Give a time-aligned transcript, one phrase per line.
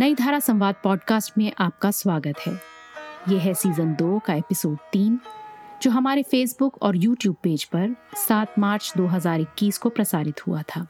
[0.00, 2.60] नई धारा संवाद पॉडकास्ट में आपका स्वागत है।
[3.28, 5.20] यह है सीज़न दो का एपिसोड तीन,
[5.82, 7.96] जो हमारे फेसबुक और यूट्यूब पेज पर
[8.28, 10.86] 7 मार्च 2021 को प्रसारित हुआ था।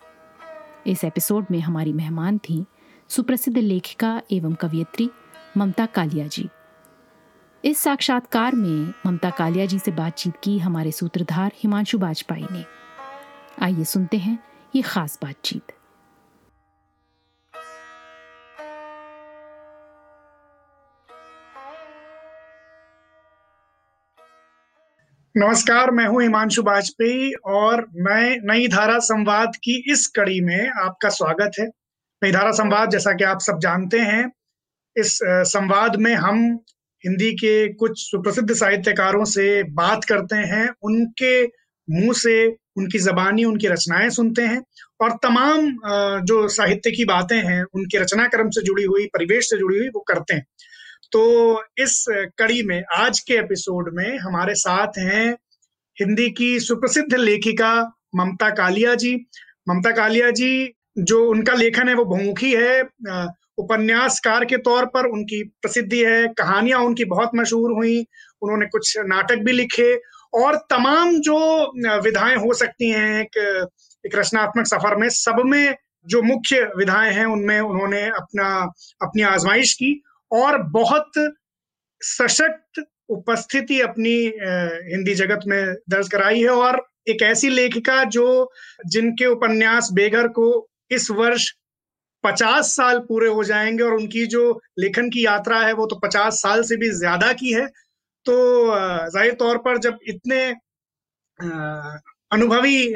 [0.87, 2.65] इस एपिसोड में हमारी मेहमान थी
[3.09, 5.11] सुप्रसिद्ध लेखिका एवं कवियत्री
[5.57, 6.49] ममता कालिया जी।
[7.65, 12.65] इस साक्षात्कार में ममता कालिया जी से बातचीत की हमारे सूत्रधार हिमांशु बाजपाई ने।
[13.63, 14.39] आइए सुनते हैं
[14.75, 15.78] ये खास बातचीत।
[25.39, 31.09] नमस्कार, मैं हूँ हिमांशु वाजपेयी और मैं नई धारा संवाद की इस कड़ी में आपका
[31.09, 31.67] स्वागत है।
[32.23, 34.25] नई धारा संवाद, जैसा कि आप सब जानते हैं,
[34.97, 36.43] इस संवाद में हम
[37.05, 41.45] हिंदी के कुछ सुप्रसिद्ध साहित्यकारों से बात करते हैं। उनके
[41.89, 42.47] मुँह से
[42.77, 44.63] उनकी जबानी, उनकी रचनाएँ सुनते हैं
[45.01, 45.71] और तमाम
[46.25, 49.89] जो साहित्य की बातें हैं, उनके रचना क्रम से जुड़ी हुई, परिवेश से जुड़ी हुई,
[49.89, 50.47] वो करते हैं।
[51.13, 52.05] तो इस
[52.39, 55.31] कड़ी में, आज के एपिसोड में हमारे साथ हैं
[55.97, 57.73] हिंदी की सुप्रसिद्ध लेखिका
[58.17, 59.15] ममता कालिया जी।
[59.69, 62.83] ममता कालिया जी, जो उनका लेखन है, वो बहुमुखी है।
[63.59, 68.07] उपन्यासकार के तौर पर उनकी प्रसिद्धि है, कहानियाँ उनकी बहुत मशहूर हुई,
[68.43, 69.95] उन्होंने कुछ नाटक भी लिखे
[70.35, 71.39] और तमाम जो
[72.03, 73.67] विधाएँ हो सकती हैं, एक
[74.07, 75.75] एक रचनात्मक सफ़र में, सब में
[76.07, 81.13] जो मुख्य विधाएँ हैं, उनमें उन्होंने अपना, अपनी आजमाइश की। और बहुत
[82.01, 84.17] सशक्त उपस्थिति अपनी
[84.91, 88.27] हिंदी जगत में दर्ज कराई है और एक ऐसी लेखिका जो
[88.87, 90.49] जिनके उपन्यास बेघर को
[90.91, 91.51] इस वर्ष
[92.25, 96.41] पचास साल पूरे हो जाएँगे और उनकी जो लेखन की यात्रा है वो तो पचास
[96.43, 97.67] साल से भी ज़्यादा की है।
[98.27, 98.35] तो
[99.11, 100.45] ज़ाहिर तौर पर जब इतने
[102.31, 102.93] अनुभवी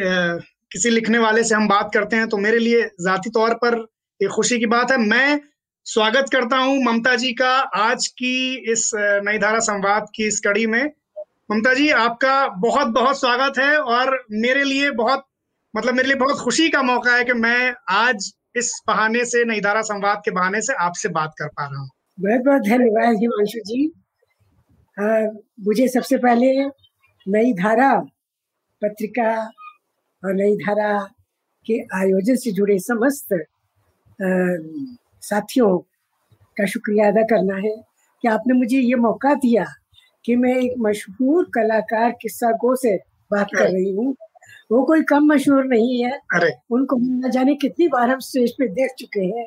[0.72, 3.78] किसी लिखने वाले से हम बात करते हैं तो मेरे लिए जाती तौर पर
[4.20, 5.40] एक खुशी की बात है। मैं
[5.86, 10.66] स्वागत करता हूँ ममता जी का आज की इस नई धारा संवाद की इस कड़ी
[10.66, 10.84] में।
[11.50, 15.24] ममता जी आपका बहुत बहुत स्वागत है और मेरे लिए बहुत
[15.74, 19.60] मतलब मेरे लिए बहुत खुशी का मौका है कि मैं आज इस बहाने से नई
[19.60, 21.88] धारा संवाद के बहाने से आपसे बात कर पा रहा हूँ।
[22.20, 23.86] बहुत बहुत धन्यवाद हिमांशु जी।
[24.96, 25.04] आ,
[25.60, 26.66] मुझे सबसे पहले
[27.26, 27.92] नई धारा
[28.82, 29.30] पत्रिका
[30.22, 30.98] और नई धारा
[31.66, 33.32] के आयोजन से जुड़े समस्त
[35.22, 35.78] साथियों
[36.58, 37.76] का शुक्रिया अदा करना है
[38.22, 39.64] कि आपने मुझे ये मौका दिया
[40.24, 42.96] कि मैं एक मशहूर कलाकार किस्सा गो से
[43.32, 44.16] बात कर रही हूँ।
[44.72, 48.68] वो कोई कम मशहूर नहीं है। अरे। उनको न जाने कितनी बार हम स्टेज पे
[48.68, 49.46] देख चुके हैं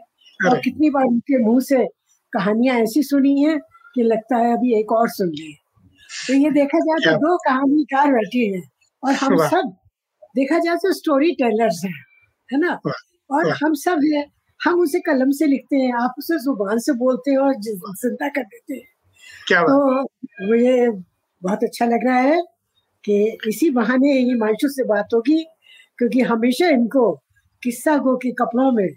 [0.50, 1.86] और कितनी बार उनके मुँह से
[2.34, 3.58] कहानियाँ ऐसी सुनी है
[3.96, 5.54] कि लगता है अभी एक और सुन ली
[6.28, 8.64] तो ये देखा जाए तो दो कहानीकार बैठे हैं
[9.04, 9.74] और हम सब
[10.36, 12.06] देखा जाए तो स्टोरी टेलर्स हैं
[12.54, 12.80] है ना?
[13.32, 17.32] और हम सब है हम उसे कलम से लिखते हैं आप उसे ज़ुबान से बोलते
[17.32, 18.84] हैं और ज़िंदा कर देते हैं।
[19.48, 20.02] क्या तो
[20.50, 20.90] मुझे
[21.42, 22.42] बहुत अच्छा लग रहा है
[23.04, 25.44] कि इसी बहाने ये मांशु से बात होगी
[25.98, 27.12] क्योंकि हमेशा इनको
[27.64, 28.88] किस्सा गो के कपड़ों में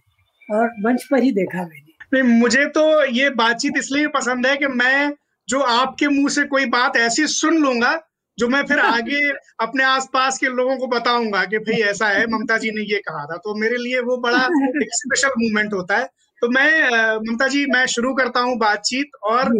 [0.49, 4.67] और मंच पर ही देखा मैंने। नहीं मुझे तो ये बातचीत इसलिए पसंद है कि
[4.67, 5.13] मैं
[5.49, 7.95] जो आपके मुँह से कोई बात ऐसी सुन लूँगा
[8.39, 9.21] जो मैं फिर आगे
[9.61, 13.25] अपने आसपास के लोगों को बताऊँगा कि भाई ऐसा है ममता जी ने ये कहा
[13.27, 14.45] था। तो मेरे लिए वो बड़ा
[14.79, 16.05] एक स्पेशल मूवमेंट होता है।
[16.43, 19.55] तो मैं ममता जी मैं शुरू करता हूँ बातचीत और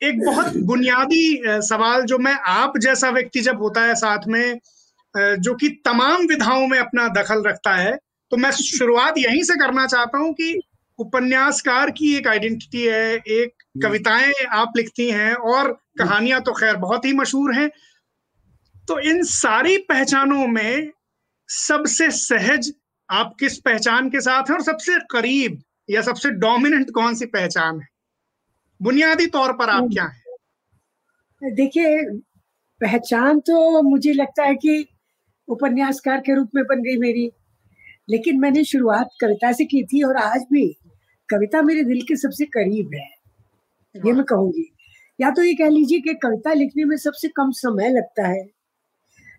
[0.00, 4.58] एक बहुत बुनियादी सवाल जो मैं आप जैसा व्यक्ति जब होता है साथ में
[5.14, 7.96] जो कि तमाम विधाओं में अपना दखल रखता है
[8.32, 10.58] तो मैं शुरुआत यहीं से करना चाहता हूँ कि
[10.98, 17.04] उपन्यासकार की एक आइडेंटिटी है एक कविताएँ आप लिखती हैं और कहानियाँ तो खैर बहुत
[17.04, 17.70] ही मशहूर हैं
[18.88, 20.90] तो इन सारी पहचानों में
[21.48, 22.72] सबसे सहज
[23.08, 27.80] आप किस पहचान के साथ हैं और सबसे करीब या सबसे डोमिनेंट कौन सी पहचान
[27.80, 27.86] है?
[28.82, 31.54] बुनियादी तौर पर आप क्या हैं?
[31.54, 32.02] देखिए
[32.80, 34.86] पहचान तो मुझे लगता है कि
[35.48, 37.30] उपन्यासकार के रूप में बन गई मेरी
[38.10, 40.66] लेकिन मैंने शुरुआत कविता से की थी और आज भी
[41.28, 43.08] कविता मेरे दिल के सबसे करीब है
[44.06, 44.72] ये मैं कहूँगी।
[45.20, 48.59] या तो ये कह लीजिए कि कविता लिखने में सबसे कम समय लगता है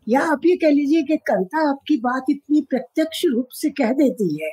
[0.08, 4.36] या आप ये कह लीजिए कि कविता आपकी बात इतनी प्रत्यक्ष रूप से कह देती
[4.36, 4.52] है।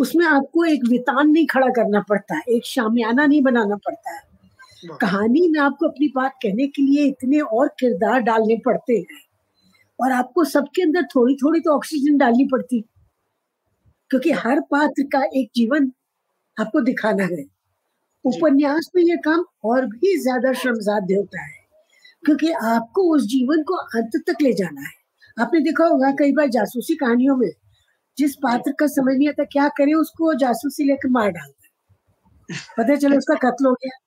[0.00, 4.96] उसमें आपको एक वितान नहीं खड़ा करना पड़ता है एक शामियाना नहीं बनाना पड़ता। है
[5.00, 9.20] कहानी में आपको अपनी बात कहने के लिए इतने और किरदार डालने पड़ते हैं
[9.98, 12.80] और आपको सबके अंदर थोड़ी थोड़ी तो ऑक्सीजन डालनी पड़ती
[14.10, 15.90] क्योंकि हर पात्र का एक जीवन
[16.56, 17.44] आपको दिखाना है।
[18.24, 21.61] उपन्यास में यह काम और भी ज़्यादा श्रमसाध्य होता है।
[22.26, 26.48] क्योंकि आपको उस जीवन को अंत तक ले जाना है। आपने देखा होगा कई बार
[26.48, 27.50] जासूसी कहानियों में,
[28.18, 31.58] जिस पात्र का समझ नहीं आता, क्या करे उसको जासूसी लेकर मार डालता
[32.78, 33.98] पता चले उसका कत्ल हो गया।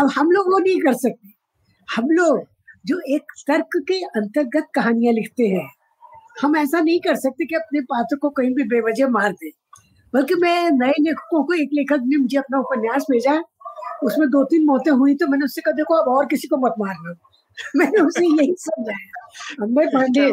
[0.00, 1.28] अब हम लोग वो नहीं कर सकते।
[1.88, 2.44] हम लोग
[2.86, 5.68] जो एक तर्क के अंतर्गत कहानियाँ लिखते हैं,
[6.42, 9.50] हम ऐसा नहीं कर सकते कि अपने पात्र को कहीं भी बेवजह मार दे।
[10.14, 13.32] बल्कि मैं नए लेखकों को एक लेखक ने मुझे अपना उपन्यास भेजा
[14.02, 16.74] उसमें दो तीन मौतें हुई तो मैंने उससे कहा देखो अब और किसी को मत
[16.80, 17.14] मारना।
[17.76, 20.26] मैंने उसे यही समझाया। अम्बर पांडे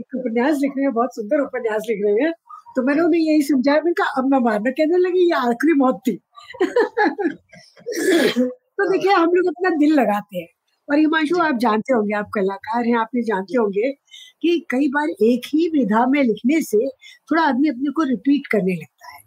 [0.00, 2.32] एक उपन्यास लिख रहे हैं बहुत सुंदर उपन्यास लिख रहे हैं
[2.76, 6.00] तो मैंने उन्हें यही समझाया मैंने कहा अब मैं मारना। कहने लगी ये आखिरी मौत
[6.08, 6.16] थी।
[8.78, 10.46] तो देखिए हम लोग अपना दिल लगाते हैं।
[10.88, 13.92] और हिमांशु आप जानते होंगे आप कलाकार हैं आप ये जानते होंगे
[14.42, 16.88] कि कई बार एक ही विधा में लिखने से
[17.30, 19.20] थोड़ा आदमी अपने को रिपीट करने लगता है।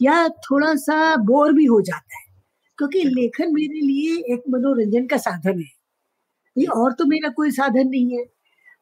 [0.00, 2.29] या थोड़ा सा बोर भी हो जाता है।
[2.80, 5.68] क्योंकि लेखन मेरे लिए एक मनोरंजन का साधन है।
[6.56, 8.24] ये और तो मेरा कोई साधन नहीं है।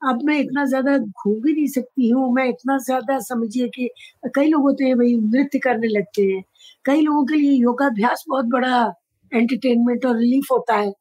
[0.02, 3.88] अब मैं इतना ज़्यादा घूम भी नहीं सकती हूँ, मैं इतना ज़्यादा समझिए कि
[4.36, 6.42] कई लोग होते हैं भाई नृत्य करने लगते हैं।
[6.84, 8.94] कई लोगों के लिए योगाभ्यास बहुत बड़ा
[9.32, 10.92] एंटरटेनमेंट और रिलीफ होता है।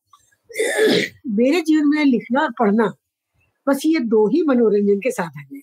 [1.35, 2.91] मेरे जीवन में लिखना और पढ़ना
[3.67, 5.61] बस ये दो ही मनोरंजन के साधन है।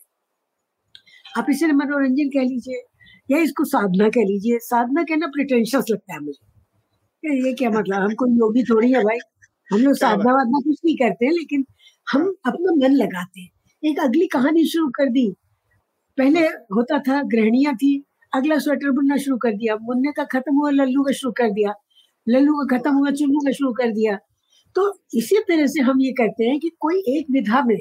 [1.39, 2.83] आप इसे मनोरंजन कह लीजिए
[3.29, 6.54] या इसको साधना कह लीजिए। साधना कहना प्रिटेंशियस लगता है मुझे।
[7.25, 7.97] ये क्या मतलब?
[7.97, 9.19] हम कोई योगी थोड़ी है भाई।
[9.73, 11.65] हम लोग साधना वाधना कुछ नहीं करते हैं लेकिन
[12.13, 13.51] हम अपना मन लगाते हैं।
[13.83, 15.29] एक अगली कहानी शुरू कर दी।
[16.19, 16.41] पहले
[16.75, 18.05] होता था गृहणियाँ थी।
[18.35, 21.73] अगला स्वेटर बुनना शुरू कर दिया। बुनने का खत्म हुआ लल्लू का शुरू कर दिया।
[22.29, 24.19] लल्लू का खत्म हुआ चुल्लू का शुरू कर दिया।
[24.77, 27.79] तो इसी तरह से हम ये करते हैं कि कोई एक विधा में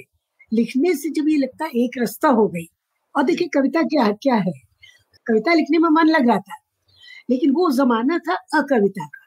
[0.54, 2.66] लिखने से जब ये लगता है एक रास्ता हो गई
[3.16, 4.52] और देखिए कविता क्या क्या है।
[5.28, 6.58] कविता लिखने में मन लग रहा था
[7.30, 9.23] लेकिन वो जमाना था अकविता का।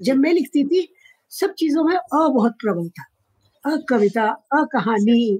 [0.00, 0.88] जब मैं लिखती थी,
[1.32, 3.04] सब चीज़ों में अ बहुत प्रबल था।
[3.64, 5.36] अकविता अकहानी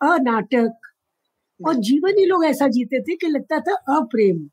[0.00, 0.88] अनाटक
[1.60, 4.48] और जीवन ही लोग ऐसा जीते थे कि लगता था अप्रेम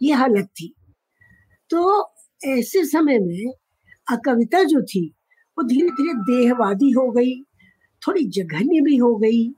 [0.00, 0.72] ये हालत थी।
[1.70, 3.52] तो ऐसे समय में
[4.24, 5.06] कविता जो थी,
[5.58, 7.34] वो धीरे धीरे देहवादी हो गई,
[8.02, 9.48] थोड़ी जघन्य भी हो गई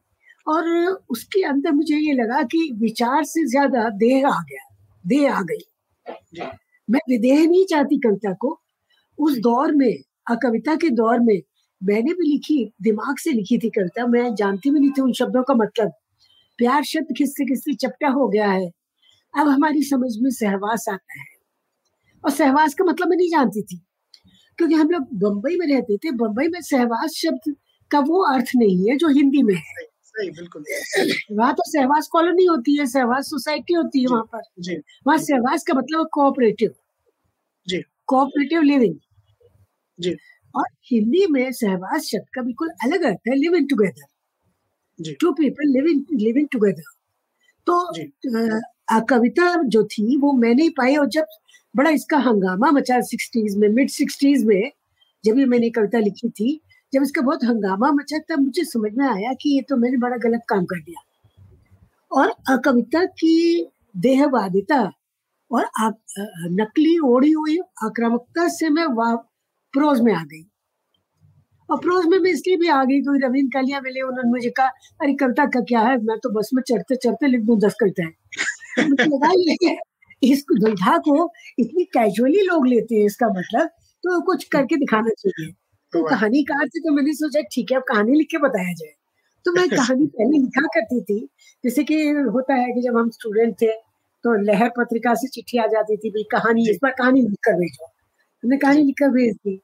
[0.47, 0.69] और
[1.11, 4.67] उसके अंदर मुझे ये लगा कि विचार से ज़्यादा देह आ गया,
[5.05, 6.47] देह आ गई।
[6.91, 8.61] मैं विदेह नहीं चाहती कविता को।
[9.19, 9.97] उस दौर में
[10.31, 11.41] कविता के दौर में
[11.85, 15.43] मैंने भी लिखी, दिमाग से लिखी थी कविता। मैं जानती भी नहीं थी उन शब्दों
[15.43, 15.93] का मतलब।
[16.59, 18.71] प्यार शब्द किससे किससे चपटा हो गया है।
[19.39, 21.27] अब हमारी समझ में सहवास आता है।
[22.25, 23.81] और सहवास का मतलब मैं नहीं जानती थी।
[24.59, 27.55] क्योंकि हम लोग बम्बई में रहते थे। बम्बई में सहवास शब्द
[27.91, 30.65] का वो अर्थ नहीं है जो हिंदी में है। सही बिल्कुल।
[31.33, 34.43] वहाँ तो सहवास कॉलोनी होती है सहवास सोसाइटी होती है वहाँ पर।
[35.07, 36.75] वहाँ सहवास का मतलब कोऑपरेटिव।
[37.67, 38.95] जी। Cooperative living.
[39.99, 40.17] जी।
[40.55, 44.07] और हिंदी में सहवास शब्द का बिल्कुल अलग अर्थ है living together.
[45.21, 46.93] Two people living living together.
[47.67, 47.81] तो
[48.93, 51.27] आ, कविता जो थी वो मैंने ही पाई और जब
[51.75, 54.71] बड़ा इसका हंगामा मचा सिक्सटीज में मिड सिक्सटीज में
[55.25, 56.61] जब ये मैंने कविता लिखी थी
[56.93, 60.17] जब इसका बहुत हंगामा मचा तब मुझे समझ में आया कि ये तो मैंने बड़ा
[60.19, 61.01] गलत काम कर दिया।
[62.11, 62.35] और
[62.65, 63.67] कविता की
[63.97, 64.81] देहवादिता
[65.51, 65.91] और आ,
[66.53, 68.87] नकली ओढ़ी हुई आक्रामकता से मैं
[69.75, 70.45] प्रोज में आ गई।
[71.69, 74.67] और प्रोज में मैं इसलिए भी आ गई क्योंकि रविंद्र कालिया मिले उन्होंने मुझे कहा
[75.01, 75.97] अरे कविता का क्या है?
[75.99, 78.13] मैं तो बस में चढ़ते चढ़ते लिख दू दस कविता है
[80.23, 83.69] इस दुविधा को इतनी कैजुअली लोग लेते हैं इसका मतलब
[84.05, 85.53] तो कुछ करके दिखाना चाहिए।
[85.93, 88.93] तो कहानीकार से तो मैंने सोचा ठीक है अब कहानी लिख के बताया जाए।
[89.47, 91.29] तो मैं कहानी पहले लिखा करती थी।
[91.65, 93.73] जैसे कि होता है कि जब हम स्टूडेंट थे
[94.25, 97.53] तो लहर पत्रिका से चिट्ठी आ जाती थी भाई कहानी इस बार कहानी लिख कर
[97.53, 97.85] भेजो।
[98.43, 99.61] हमने कहानी लिख कर भेज दी।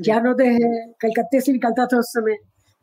[0.00, 2.36] ज्ञानोदय है कलकत्ते से निकलता था उस समय।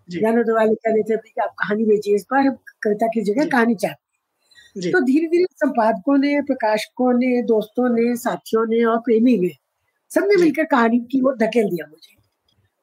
[0.09, 2.49] ज्ञानोदय वाले कह रहे थे आप कहानी भेजिए इस बार
[2.83, 8.65] कविता की जगह कहानी चाहते तो धीरे धीरे संपादकों ने प्रकाशकों ने दोस्तों ने साथियों
[8.65, 9.49] ने और प्रेमी ने
[10.11, 12.20] सबने मिलकर कहानी की वो धकेल दिया मुझे।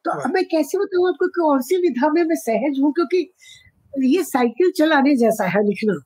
[0.05, 2.93] तो अब मैं कैसे बताऊँ आपको कौन सी विधा में मैं सहज हूँ?
[2.93, 3.19] क्योंकि
[3.93, 6.01] ये साइकिल चलाने जैसा है लिखना।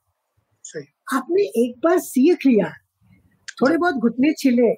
[1.09, 2.73] आपने एक बार सीख लिया।
[3.59, 4.71] थोड़े बहुत घुटने छिले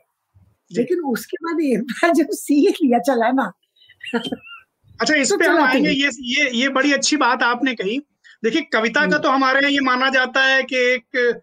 [0.71, 3.52] लेकिन उसके बाद एक बार जब सीख लिया चलाना
[4.14, 7.99] अच्छा इस तो पे हम आएँगे। ये ये ये बड़ी अच्छी बात आपने कही।
[8.42, 11.42] देखिए कविता का तो हमारे यहाँ ये माना जाता है कि एक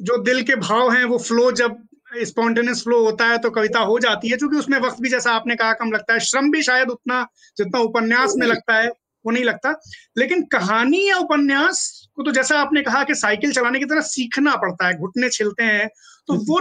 [0.00, 1.76] जो दिल के भाव हैं वो फ्लो जब
[2.12, 5.56] स्पॉन्टेनियस फ्लो होता है तो कविता हो जाती है क्योंकि उसमें वक्त भी जैसा आपने
[5.56, 7.26] कहा कम लगता है। श्रम भी शायद उतना
[7.58, 8.88] जितना उपन्यास में लगता है
[9.24, 9.74] वो नहीं लगता।
[10.18, 14.56] लेकिन कहानी या उपन्यास को तो जैसा आपने कहा कि साइकिल चलाने की तरह सीखना
[14.56, 15.88] पड़ता है घुटने छिलते हैं
[16.28, 16.60] तो वो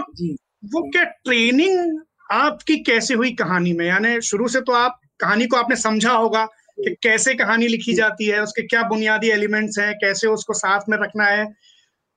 [0.65, 1.99] वो क्या ट्रेनिंग
[2.31, 3.85] आपकी कैसे हुई कहानी में?
[3.85, 6.45] यानी शुरू से तो आप कहानी को आपने समझा होगा
[6.79, 10.97] कि कैसे कहानी लिखी जाती है उसके क्या बुनियादी एलिमेंट्स हैं कैसे उसको साथ में
[10.97, 11.45] रखना है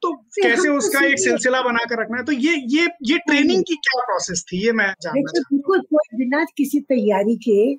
[0.02, 2.25] तो कैसे उसका एक सिलसिला बनाकर रखना है?
[2.25, 4.66] तो ये ये ये ट्रेनिंग की क्या प्रोसेस थी?
[4.66, 7.75] ये मैं जानना बिल्कुल कोई बिना किसी तैयारी के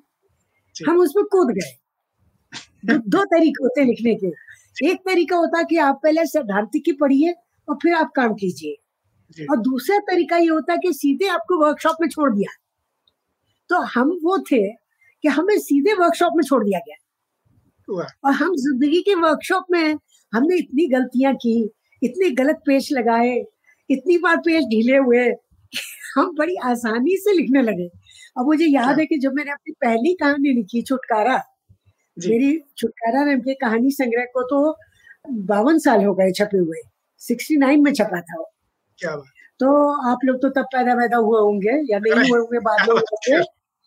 [0.90, 1.76] हम उसमें कूद गए।
[3.08, 4.26] दो तरीके होते हैं लिखने के।
[4.90, 7.34] एक तरीका होता है कि आप पहले सैद्धांतिक की पढ़िए
[7.68, 8.76] और फिर आप काम कीजिए।
[9.50, 12.52] और दूसरा तरीका ये होता है कि सीधे आपको वर्कशॉप में छोड़ दिया।
[13.70, 14.72] तो हम वो थे
[15.22, 16.96] कि हमें सीधे वर्कशॉप में छोड़ दिया गया।
[18.24, 19.94] और हम ज़िंदगी के वर्कशॉप में
[20.32, 21.70] हमने इतनी गलतियाँ की
[22.04, 23.44] इतने गलत पेज लगाए
[23.90, 25.34] इतनी बार पेज ढीले हुए
[26.16, 27.90] हम बड़ी आसानी से लिखने लगे।
[28.38, 31.42] अब मुझे याद है। कि जब मैंने अपनी पहली कहानी लिखी छुटकारा
[32.28, 34.76] मेरी छुटकारा नाम के कहानी संग्रह को तो
[35.30, 36.82] बावन साल हो गए छपे हुए
[37.18, 38.52] सिक्सटी नाइन में छपा था वो।
[38.98, 39.24] क्या बात
[39.60, 43.00] तो आप लोग तो तब पैदा पैदा हुए होंगे या नहीं हुए होंगे बाद में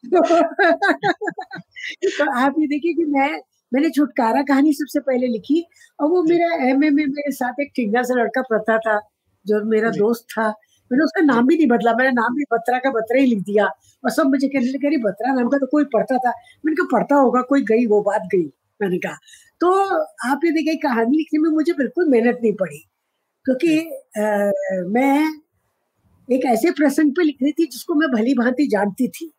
[2.20, 5.64] तो आप ये देखिए कि मैं मैंने छुटकारा कहानी सबसे पहले लिखी
[6.00, 9.00] और वो मेरा एम में मेरे साथ एक ठिंगा सा लड़का पढ़ता था
[9.46, 10.48] जो मेरा दोस्त था।
[10.92, 13.66] मैंने उसका नाम भी नहीं बदला मैंने नाम भी बत्रा का बत्रा ही लिख दिया
[13.66, 16.30] और सब मुझे कहने लगे अरे बत्रा नाम का तो कोई पढ़ता था।
[16.66, 18.46] मैंने कहा पढ़ता होगा कोई गई वो बात गई।
[18.80, 19.18] मैंने कहा
[19.62, 19.72] तो
[20.30, 22.78] आप ये देखिए कहानी लिखने में मुझे बिल्कुल मेहनत नहीं पड़ी
[23.46, 23.78] क्योंकि
[24.20, 24.52] आ,
[24.88, 25.42] मैं
[26.30, 29.32] एक ऐसे प्रसंग पे लिख रही थी जिसको मैं भली भांति जानती थी।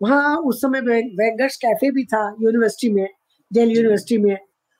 [0.00, 3.08] वहाँ उस समय वेंगर्स कैफ़े भी था यूनिवर्सिटी में।
[3.50, 4.34] जेल यूनिवर्सिटी में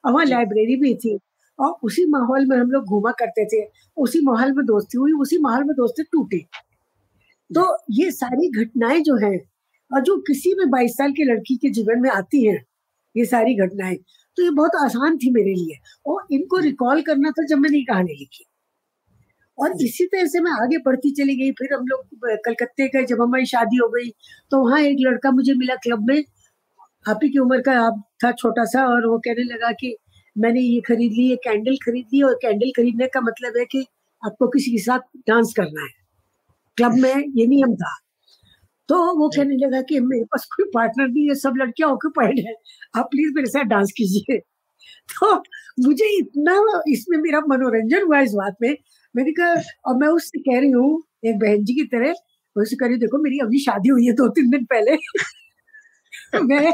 [0.04, 1.18] और वहाँ लाइब्रेरी भी थी।
[1.58, 3.64] और उसी माहौल में हम लोग घूमा करते थे।
[3.96, 6.38] उसी माहौल में दोस्ती हुई उसी माहौल में दोस्ती टूटे।
[7.50, 9.38] तो ये सारी घटनाएँ जो हैं
[9.90, 12.58] और जो किसी भी बाईस साल की लड़की के जीवन में आती हैं
[13.14, 13.96] ये सारी घटनाएँ
[14.38, 18.14] तो ये बहुत आसान थी मेरे लिए। और इनको रिकॉल करना था जब मैंने कहानी
[18.14, 18.44] लिखी।
[19.58, 23.22] और इसी तरह से मैं आगे बढ़ती चली गई। फिर हम लोग कलकत्ते गए। जब
[23.22, 24.10] हमारी शादी हो गई
[24.52, 26.22] तो वहाँ एक लड़का मुझे मिला क्लब में।
[27.06, 29.96] आप ही की उम्र का आप था छोटा सा और वो कहने लगा कि
[30.36, 33.86] मैंने ये खरीद ली ये कैंडल खरीद ली और कैंडल खरीदने का मतलब है कि
[34.26, 34.98] आपको किसी के साथ
[35.28, 35.88] डांस करना है।
[36.76, 37.94] क्लब में ये नियम था।
[38.88, 42.54] तो वो कहने लगा कि मेरे पास कोई पार्टनर नहीं है सब लड़कियाँ ऑक्यूपाइड है।
[42.96, 44.38] आप प्लीज़ मेरे साथ डांस कीजिए।
[45.10, 45.34] तो
[45.86, 48.76] मुझे इतना इसमें मेरा मनोरंजन हुआ इस बात में।
[49.14, 49.54] मैंने कहा
[49.86, 52.14] और मैं उससे कह रही हूँ एक बहन जी की तरह
[52.56, 54.96] उससे कह रही देखो मेरी अभी शादी हुई है दो तीन दिन पहले।
[56.42, 56.72] मैं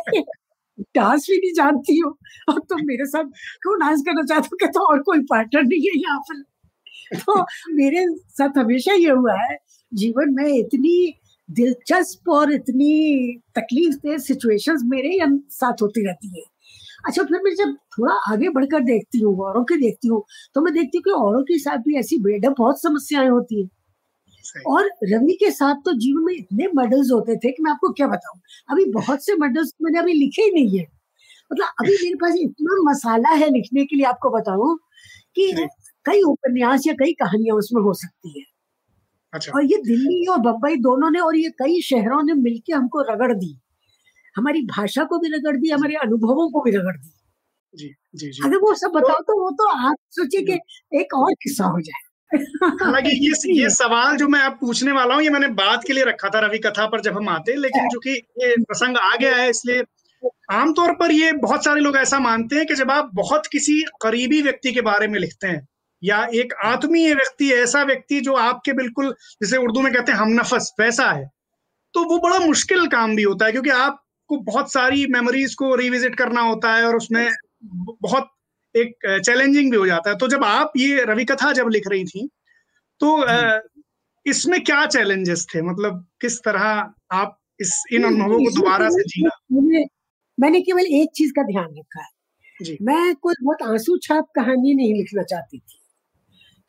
[0.97, 2.13] डांस भी नहीं जानती हूँ।
[2.49, 3.25] और तुम तो मेरे साथ
[3.63, 4.57] क्यों डांस करना चाहते हो?
[4.61, 6.43] कहते और कोई पार्टनर नहीं है यहाँ पर।
[7.21, 7.41] तो
[7.77, 9.57] मेरे साथ हमेशा ये हुआ है,
[9.93, 11.15] जीवन में इतनी
[11.49, 12.93] दिलचस्प और इतनी
[13.57, 15.19] तकलीफ़ दे सिचुएशंस मेरे
[15.53, 16.45] साथ होती रहती है।
[17.07, 20.23] अच्छा फिर मैं जब थोड़ा आगे बढ़कर देखती हूँ, औरों के देखती हूँ
[20.55, 23.69] तो मैं देखती हूँ कि औरों के साथ भी ऐसी बेडअप बहुत समस्याएँ होती है।
[24.67, 28.07] और रवि के साथ तो जीवन में इतने मॉडल्स होते थे कि मैं आपको क्या
[28.07, 28.41] बताऊँ?
[28.71, 30.87] अभी बहुत से मॉडल्स मैंने अभी लिखे ही नहीं है।
[31.53, 34.79] मतलब अभी मेरे पास इतना मसाला है लिखने के लिए आपको बताऊँ
[35.35, 35.53] कि
[36.07, 38.45] कई उपन्यास या कई कहानियाँ उसमें हो सकती है।
[39.33, 43.01] अच्छा। और ये दिल्ली और बम्बई दोनों ने और ये कई शहरों ने मिलकर हमको
[43.01, 43.61] रगड़ दी।
[44.37, 47.13] हमारी भाषा को भी रगड़ दी हमारे अनुभवों को भी रगड़ दी।
[47.75, 50.53] जी जी जी। अगर वो सब बताओ तो वो तो आप सोचिए कि
[51.01, 55.23] एक और किस्सा हो जाए। हालाँकि ये ये सवाल जो मैं आप पूछने वाला हूँ
[55.23, 58.13] ये मैंने बात के लिए रखा था रवि कथा पर जब हम आते लेकिन चूँकि
[58.41, 59.83] ये प्रसंग आ गया है इसलिए
[60.51, 64.43] आमतौर पर ये बहुत सारे लोग ऐसा मानते हैं कि जब आप बहुत किसी करीबी
[64.43, 65.67] व्यक्ति के बारे में लिखते हैं
[66.03, 70.33] या एक आत्मीय व्यक्ति ऐसा व्यक्ति जो आपके बिल्कुल जिसे उर्दू में कहते हैं हम
[70.33, 71.25] नफस वैसा है
[71.95, 76.15] तो वो बड़ा मुश्किल काम भी होता है क्योंकि आपको बहुत सारी मेमोरीज को रिविजिट
[76.15, 77.29] करना होता है और उसमें
[78.03, 78.31] बहुत
[78.75, 82.05] एक चैलेंजिंग भी हो जाता है। तो जब आप ये रवि कथा जब लिख रही
[82.07, 82.29] थी
[83.01, 83.11] तो
[84.27, 85.63] इसमें क्या चैलेंजेस थे?
[85.63, 86.65] मतलब किस तरह
[87.15, 89.31] आप इस इन अनुभवों को दोबारा से जीना?
[90.39, 92.09] मैंने केवल एक चीज़ का ध्यान रखा है।
[92.61, 95.79] जी। मैं कोई बहुत आँसू छाप कहानी नहीं लिखना चाहती थी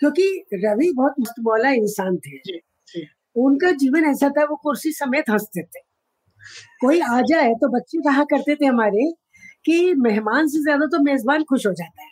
[0.01, 5.29] क्योंकि रवि बहुत मस्तमौला इंसान थे। जी, जी। उनका जीवन ऐसा था वो कुर्सी समेत
[5.29, 5.79] हँसते थे।
[6.81, 9.11] कोई आ जाए तो बच्चे कहा करते थे हमारे?
[9.65, 12.09] कि मेहमान से ज़्यादा तो मेजबान खुश हो जाता है।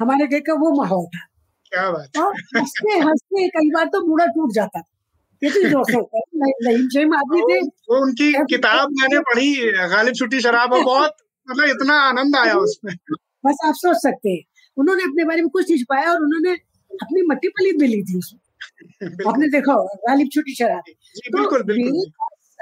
[0.00, 1.26] हमारे घर का वो माहौल था।
[1.72, 4.84] क्या बात और हँसते हँसते कई बार तो बूढ़ा टूट जाता। था
[5.42, 5.94] ये तो जोश
[7.14, 9.54] आदमी थे। वो उनकी किताब मैंने पढ़ी
[9.88, 11.16] गालिब छुट्टी शराब और बहुत
[11.48, 12.94] मतलब इतना आनंद आया उसमें।
[13.46, 14.42] बस आप सोच सकते हैं।
[14.76, 16.52] उन्होंने अपने बारे में कुछ नहीं छुपाया और उन्होंने
[16.90, 18.40] अपनी मट्टी पलीत भी ली थी उसमें।
[19.28, 22.10] आपने देखा होगा गालिब छुट्टी शराब। तो बिल्कुल बिल्कुल।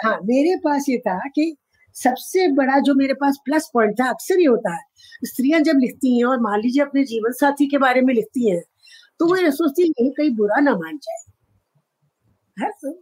[0.04, 1.56] हाँ मेरे पास ये था कि
[1.96, 4.82] सबसे बड़ा जो मेरे पास प्लस पॉइंट था अक्सर ही होता है।
[5.24, 8.60] स्त्रियाँ जब लिखती हैं और मान लीजिए अपने जीवन साथी के बारे में लिखती हैं
[9.20, 11.24] तो वो सोचती है कहीं बुरा ना मान जाए।
[12.56, 12.92] है तो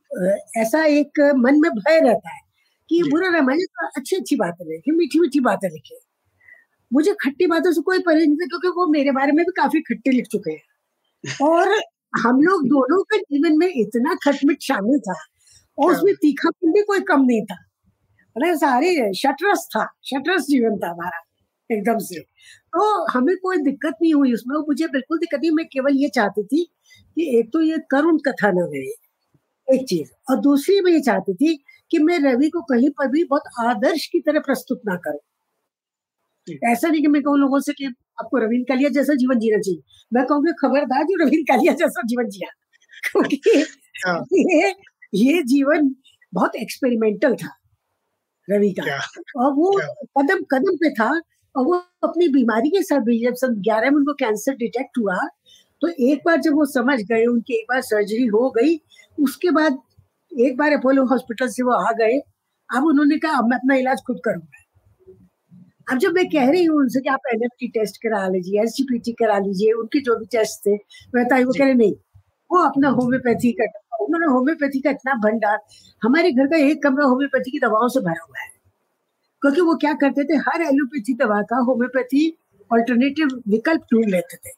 [0.62, 2.40] ऐसा एक मन में भय रहता है
[2.90, 5.98] कि बुरा ना माने तो अच्छी अच्छी बातें लिखे मीठी मीठी बातें लिखे।
[6.92, 10.12] मुझे खट्टी बातों से कोई परहेज नहीं क्योंकि वो मेरे बारे में भी काफ़ी खट्टे
[10.12, 10.82] लिख चुके हैं।
[11.42, 11.74] और
[12.14, 15.16] हम लोग दोनों के जीवन में इतना खटमिट शामिल था
[15.78, 17.56] और उसमें तीखापन भी कोई कम नहीं था।
[18.36, 21.20] अरे सारे शटरस था शटरस जीवन था हमारा
[21.70, 22.20] एकदम से।
[22.72, 22.82] तो
[23.12, 26.64] हमें कोई दिक्कत नहीं हुई उसमें मुझे बिल्कुल दिक्कत नहीं मैं केवल ये चाहती थी
[27.16, 29.14] कि एक तो ये करुण कथा न रहे
[29.68, 31.56] एक चीज़। और दूसरी मैं ये चाहती थी
[31.90, 35.20] कि मैं रवि को कहीं पर भी बहुत आदर्श की तरह प्रस्तुत ना करूँ।
[36.64, 37.84] ऐसा नहीं कि मैं कहूँ लोगों से कि
[38.20, 39.80] आपको रवीन कालिया जैसा जीवन जीना चाहिए।
[40.12, 42.50] मैं कहूँगी खबरदार जो रवीन कालिया जैसा जीवन जिया।
[43.04, 43.64] क्योंकि
[44.06, 44.74] हाँ। ये
[45.14, 45.94] ये जीवन
[46.32, 47.48] बहुत एक्सपेरिमेंटल था।
[48.50, 48.98] रवि का
[49.44, 49.72] और वो
[50.18, 51.10] कदम कदम पे था
[51.56, 55.16] और वो अपनी बीमारी के साथ भी जब सन ग्यारह में उनको कैंसर डिटेक्ट हुआ
[55.82, 58.80] तो एक बार जब वो समझ गए उनकी एक बार सर्जरी हो गई
[59.20, 59.78] उसके बाद
[60.40, 62.18] एक बार अपोलो हॉस्पिटल से वो आ गए।
[62.76, 64.56] अब उन्होंने कहा अब मैं अपना इलाज खुद करूँगा।
[65.92, 68.76] अब जब मैं कह रही हूँ उनसे कि आप एन टेस्ट करा लीजिए एस
[69.08, 70.74] करा लीजिए उनके जो भी टेस्ट थे
[71.14, 71.92] मैं वो कह रहे नहीं
[72.50, 73.64] वो अपना होम्योपैथी का
[74.00, 75.58] उन्होंने होम्योपैथी का इतना भंडार
[76.02, 78.48] हमारे घर का एक कमरा होम्योपैथी की दवाओं से भरा हुआ है।
[79.42, 82.22] क्योंकि वो क्या करते थे हर एलोपैथी दवा का होम्योपैथी
[82.70, 84.50] ऑल्टरनेटिव विकल्प ढूंढ लेते थे।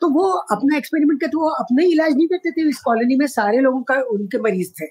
[0.00, 3.26] तो वो अपना एक्सपेरिमेंट करते वो अपना ही इलाज नहीं करते थे इस कॉलोनी में
[3.28, 4.86] सारे लोगों का उनके मरीज़ थे।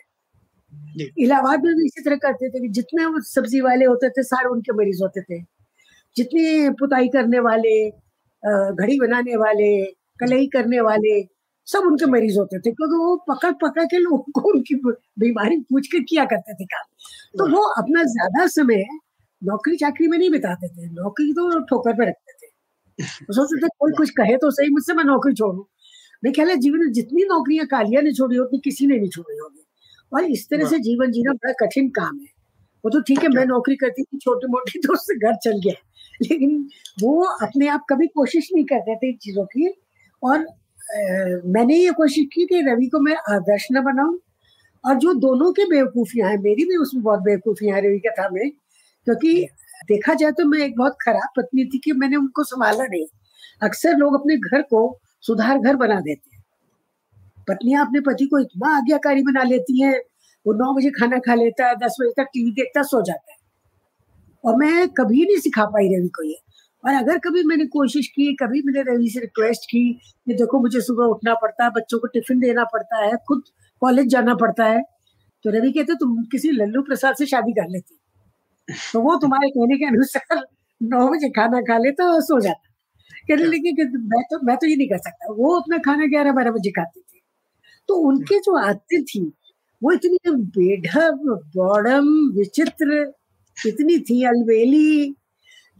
[1.23, 4.49] इलाहाबाद में भी इसी तरह करते थे कि जितने वो सब्ज़ी वाले होते थे सारे
[4.49, 5.41] उनके मरीज़ होते थे।
[6.15, 7.73] जितने पुताई करने वाले
[8.43, 9.69] घड़ी बनाने वाले
[10.19, 11.21] कलई करने वाले
[11.69, 14.75] सब उनके मरीज़ होते थे क्योंकि वो पकड़ पकड़ के लोगों को उनकी
[15.19, 16.85] बीमारी पूछ कर किया करते थे काम।
[17.37, 18.83] तो वो अपना ज़्यादा समय
[19.41, 22.47] नौकरी चाकरी में नहीं बिताते थे नौकरी तो ठोकर पे रखते थे।
[23.33, 25.67] सोचते थे कोई कुछ कहे तो सही मुझसे मैं नौकरी छोड़ू।
[26.23, 29.37] मैं ख्याल है जीवन में जितनी नौकरियाँ कालिया ने छोड़ी होती किसी ने नहीं छोड़ी
[29.37, 29.63] होगी।
[30.11, 32.27] और इस तरह से जीवन जीना बड़ा कठिन काम है।
[32.83, 35.73] वो तो ठीक है मैं नौकरी करती थी छोटी मोटी तो उससे घर चल गया।
[36.21, 36.57] लेकिन
[37.01, 39.73] वो अपने आप कभी कोशिश नहीं करते थे इन चीज़ों की।
[40.23, 40.45] और
[41.45, 44.19] मैंने ये कोशिश की कि रवि को मैं आदर्श न बनाऊँ।
[44.85, 48.49] और जो दोनों के बेवकूफियाँ हैं, मेरी भी उसमें बहुत बेवकूफियाँ हैं रवि कथा में,
[49.07, 49.47] क्योंकि
[49.89, 53.05] देखा जाए तो मैं एक बहुत खराब पत्नी थी कि मैंने उनको संभाला नहीं।
[53.63, 56.43] अक्सर लोग अपने घर को सुधार घर बना देते हैं।
[57.49, 59.99] पत्नियाँ अपने पति को इतना आज्ञाकारी बना लेती हैं,
[60.45, 63.37] वो नौ बजे खाना खा लेता है, दस बजे तक टीवी देखता, सो जाता है।
[64.43, 66.37] और मैं कभी नहीं सिखा पाई रवि को ये।
[66.83, 70.81] और अगर कभी मैंने कोशिश की कभी मैंने रवि से रिक्वेस्ट की कि देखो मुझे
[70.81, 73.43] सुबह उठना पड़ता है बच्चों को टिफ़िन देना पड़ता है खुद
[73.81, 74.81] कॉलेज जाना पड़ता है
[75.45, 77.95] तो रवि कहते तुम किसी लल्लू प्रसाद से शादी कर लेती।
[78.93, 80.43] तो वो तुम्हारे कहने के अनुसार
[80.81, 82.67] नौ बजे खाना खा लेता और सो जाता।
[83.29, 86.31] कहने लगे कि मैं तो मैं तो ये नहीं कर सकता। वो अपना खाना ग्यारह
[86.33, 87.19] बारह बजे खाते थे।
[87.89, 89.21] तो उनके जो आदतें थी
[89.81, 90.17] वो इतनी
[90.57, 91.21] बेढब
[91.55, 93.01] बॉडम विचित्र
[93.57, 95.15] इतनी थी अलबेली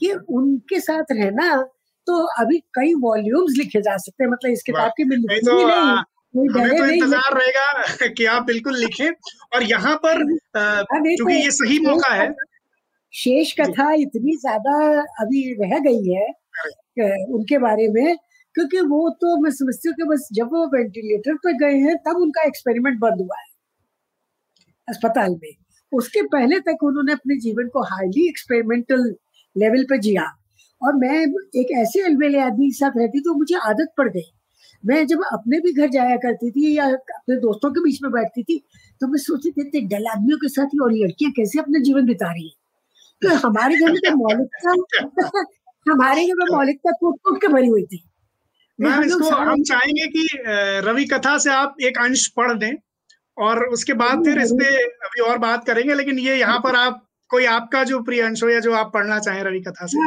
[0.02, 1.56] कि उनके साथ रहना
[2.08, 5.58] तो अभी कई वॉल्यूम्स लिखे जा सकते हैं मतलब इस किताब की भी तो,
[6.36, 9.10] नहीं हमें तो इंतज़ार रहेगा कि आप बिल्कुल लिखें।
[9.56, 10.24] और यहाँ पर
[10.56, 12.30] क्योंकि ये सही मौका है।
[13.14, 14.74] शेष कथा इतनी ज़्यादा
[15.22, 16.28] अभी रह गई है
[17.34, 18.16] उनके बारे में
[18.56, 22.22] क्योंकि वो तो मैं समझती हूँ कि बस जब वो वेंटिलेटर पर गए हैं तब
[22.22, 23.48] उनका एक्सपेरिमेंट बंद हुआ है
[24.88, 25.52] अस्पताल में।
[25.92, 29.14] उसके पहले तक उन्होंने अपने जीवन को हाईली एक्सपेरिमेंटल
[29.56, 30.24] लेवल पर जिया।
[30.82, 31.20] और मैं
[31.62, 34.30] एक ऐसे अलबेले आदमी के साथ रहती तो मुझे आदत पड़ गई।
[34.84, 38.44] मैं जब अपने भी घर जाया करती थी या अपने दोस्तों के बीच में बैठती
[38.44, 38.58] थी
[39.02, 42.06] तो मैं सोचती थी इतने डल आदमियों के साथ ही और लड़कियाँ कैसे अपना जीवन
[42.06, 42.54] बिता रही है?
[43.22, 45.42] तो हमारे घर में तो मौलिकता
[45.92, 48.04] हमारे घर में मौलिकता टूट टूट के भरी हुई थी।
[48.80, 50.28] मैम इसको हम चाहेंगे कि
[50.88, 52.72] रवि कथा से आप एक अंश पढ़ दें
[53.38, 57.06] और उसके बाद फिर इस पे अभी और बात करेंगे लेकिन ये यहाँ पर आप
[57.32, 59.98] कोई आपका जो प्रिय अंश हो या जो आप पढ़ना चाहें रवि कथा से?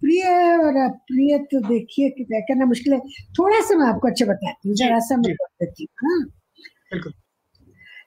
[0.00, 0.22] प्रिय
[0.58, 2.98] और प्रिय तो देखिए कि क्या करना मुश्किल है।
[3.38, 6.24] थोड़ा सा मैं आपको अच्छा बताती हूँ जरा सा मैं बताती हूँ हाँ।
[6.92, 7.12] बिल्कुल।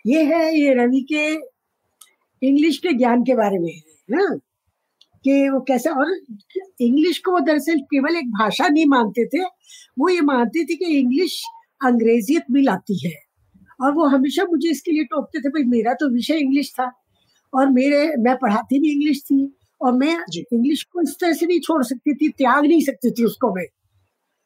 [0.06, 1.28] ये है ये रवि के
[2.42, 4.36] इंग्लिश के ज्ञान के बारे में है ना?
[5.26, 6.10] कि वो कैसे और
[6.82, 9.44] इंग्लिश को वो दरअसल केवल एक भाषा नहीं मानते थे
[10.00, 11.42] वो ये मानते थे कि इंग्लिश
[11.86, 13.14] अंग्रेजियत भी लाती है।
[13.82, 16.92] और वो हमेशा मुझे इसके लिए टोकते थे भाई मेरा तो विषय इंग्लिश था।
[17.54, 19.40] और मेरे मैं पढ़ाती भी इंग्लिश थी
[19.82, 20.14] और मैं
[20.54, 23.66] इंग्लिश को इस तरह से नहीं छोड़ सकती थी त्याग नहीं सकती थी उसको मैं।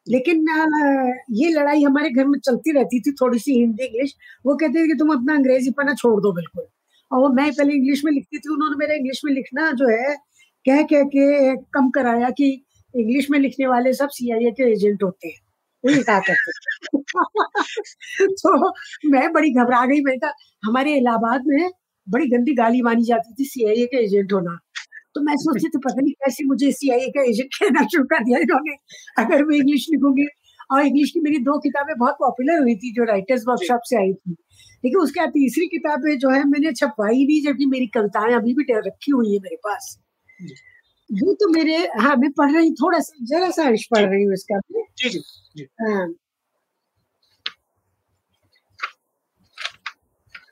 [0.06, 0.46] लेकिन
[1.32, 4.14] ये लड़ाई हमारे घर में चलती रहती थी थोड़ी सी हिंदी इंग्लिश
[4.46, 6.66] वो कहते थे कि तुम अपना अंग्रेज़ी पढ़ना छोड़ दो बिल्कुल।
[7.10, 10.14] और वो मैं पहले इंग्लिश में लिखती थी उन्होंने मेरा इंग्लिश में लिखना जो है
[10.66, 12.50] कह कह के कम कराया कि
[12.94, 15.40] इंग्लिश में लिखने वाले सब सीआईए के एजेंट होते हैं।
[15.84, 16.52] वही कहा करते
[18.42, 18.70] तो
[19.10, 21.70] मैं बड़ी घबरा गई मैंने कहा हमारे इलाहाबाद में
[22.10, 24.58] बड़ी गंदी गाली मानी जाती थी सीआईए का एजेंट होना।
[25.14, 28.38] तो मैं सोचती थी पता नहीं कैसे मुझे सीआईए का एजेंट कहना शुरू कर दिया
[28.38, 28.76] इन्होंने।
[29.18, 30.26] अगर मैं इंग्लिश लिखूँगी
[30.72, 34.12] और इंग्लिश की मेरी दो किताबें बहुत पॉपुलर हुई थी जो राइटर्स वर्कशॉप से आई
[34.12, 34.32] थी।
[34.84, 38.64] लेकिन उसके बाद तीसरी किताबें जो है मैंने छपवाई नहीं जबकि मेरी कविताएँ अभी भी
[38.70, 39.98] रखी हुई है मेरे पास।
[41.10, 44.32] वो तो मेरे हाँ मैं पढ़ रही थोड़ा सा जरा सा अंश पढ़ रही हूँ
[44.32, 44.60] इसका।
[44.98, 45.20] जी जी,
[45.56, 45.66] जी.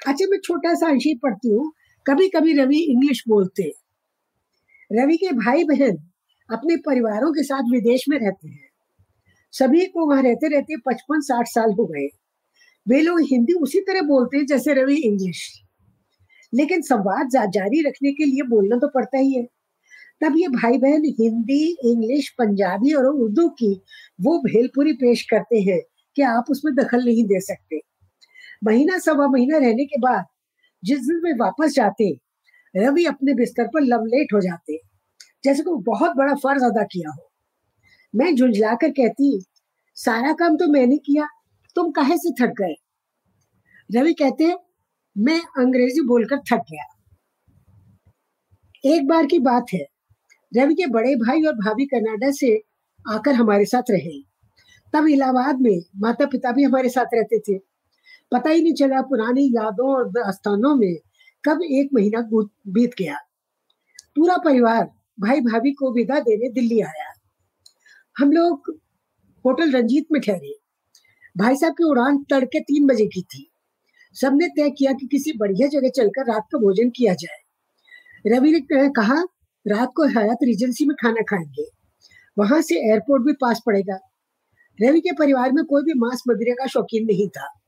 [0.07, 1.73] अच्छा मैं छोटा सा अंश पढ़ती हूँ।
[2.07, 3.73] कभी कभी रवि इंग्लिश बोलते
[4.93, 5.97] रवि के भाई बहन
[6.51, 8.69] अपने परिवारों के साथ विदेश में रहते हैं।
[9.53, 12.09] सभी को वहाँ रहते रहते पचपन, साठ साल हो गए।
[12.89, 15.63] वे लोग हिंदी उसी तरह बोलते हैं जैसे रवि इंग्लिश।
[16.55, 19.45] लेकिन संवाद जारी रखने के लिए बोलना तो पड़ता ही है।
[20.21, 23.83] तब ये भाई बहन हिंदी, इंग्लिश, पंजाबी और उर्दू की
[24.21, 25.81] वो भेलपुरी पेश करते हैं
[26.17, 27.81] कि आप उसमें दखल नहीं दे सकते।
[28.67, 30.25] महीना सवा महीना रहने के बाद
[30.85, 32.11] जिस दिन वे वापस जाते,
[32.77, 34.79] रवि अपने बिस्तर पर लमलेट हो जाते,
[35.45, 37.31] जैसे को बहुत बड़ा फ़र्ज़ अदा किया हो।
[38.15, 39.45] मैं झुंझला कर कहती,
[39.95, 41.27] सारा काम तो मैंने किया,
[41.77, 42.75] तुम कहे से थक गए?
[43.95, 44.55] रवि कहते,
[45.17, 46.85] मैं अंग्रेज़ी बोलकर थक गया।
[48.85, 49.85] एक बार की बात है,
[50.57, 52.63] रवि के बड़े भाई और भाभी कनाडा से
[53.11, 54.21] आकर हमारे साथ रहे।
[54.93, 57.76] तब इलाहाबाद में माता पिता भी हमारे साथ रहते थे।
[58.33, 60.97] पता ही नहीं चला पुरानी यादों और स्थानों में
[61.45, 62.21] कब एक महीना
[62.69, 63.17] बीत गया।
[64.17, 67.13] पूरा परिवार, भाई भाभी को विदा देने दिल्ली आया।
[68.19, 68.81] हम लोग
[69.45, 70.55] होटल रंजीत में ठहरे।
[71.37, 73.51] भाई साहब की उड़ान तड़के तीन बजे की थी।
[74.15, 77.39] सबने तय किया कि किसी बढ़िया जगह चलकर रात का भोजन किया जाए।
[78.27, 79.23] रवि ने कहा,
[79.67, 81.67] रात को हयात रिजेंसी में खाना खाएँगे।
[82.39, 83.99] वहाँ से एयरपोर्ट भी पास पड़ेगा।
[84.83, 87.61] रवि के परिवार में कोई भी मांस मदिरे का शौकीन नहीं था।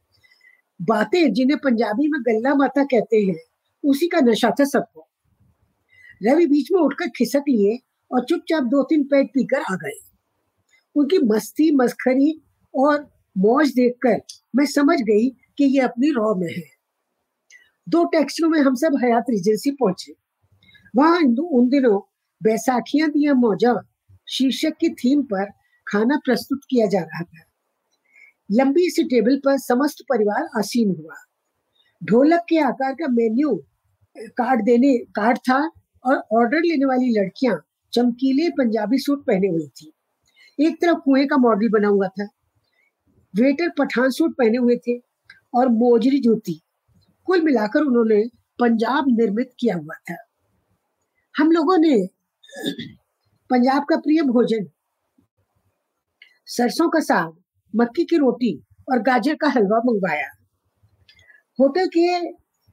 [0.83, 3.37] बातें जिन्हें पंजाबी में गल्ला माता कहते हैं,
[3.85, 5.09] उसी का नशा था सबको।
[6.23, 7.79] रवि बीच में उठकर खिसक लिए
[8.13, 9.99] और चुपचाप दो तीन पैक पीकर आ गए।
[10.97, 12.43] उनकी मस्ती मस्खरी
[12.75, 14.21] और मौज देखकर
[14.57, 16.79] मैं समझ गई कि ये अपनी रॉ में है।
[17.89, 20.15] दो टैक्सियों में हम सब हयात रिजेंसी पहुँचे।
[20.97, 22.01] वहाँ उन दिनों
[22.43, 23.75] बैसाखियाँ दिया मौजा
[24.29, 25.45] शीर्षक की थीम पर
[25.87, 27.48] खाना प्रस्तुत किया जा रहा था।
[28.51, 31.15] लंबी सी टेबल पर समस्त परिवार आसीन हुआ।
[32.03, 33.55] ढोलक के आकार का मेन्यू,
[34.17, 35.59] कार्ड देने, कार्ड था
[36.05, 37.61] और ऑर्डर लेने वाली लड़कियाँ
[37.93, 39.93] चमकीले पंजाबी सूट पहने हुई थी।
[40.59, 42.29] एक तरफ़ कुएँ का मॉडल बना हुआ था,
[43.35, 44.99] वेटर पठान सूट पहने हुए थे
[45.55, 46.61] और मोजरी जूती।
[47.29, 48.23] कुल मिलाकर उन्होंने
[48.59, 50.17] पंजाब निर्मित किया हुआ था।
[51.35, 51.97] हम लोगों ने
[53.51, 54.67] पंजाब का प्रिय भोजन,
[56.49, 57.37] सरसों का साग
[57.77, 60.29] मक्की की रोटी और गाजर का हलवा मंगवाया।
[61.61, 62.33] होटल के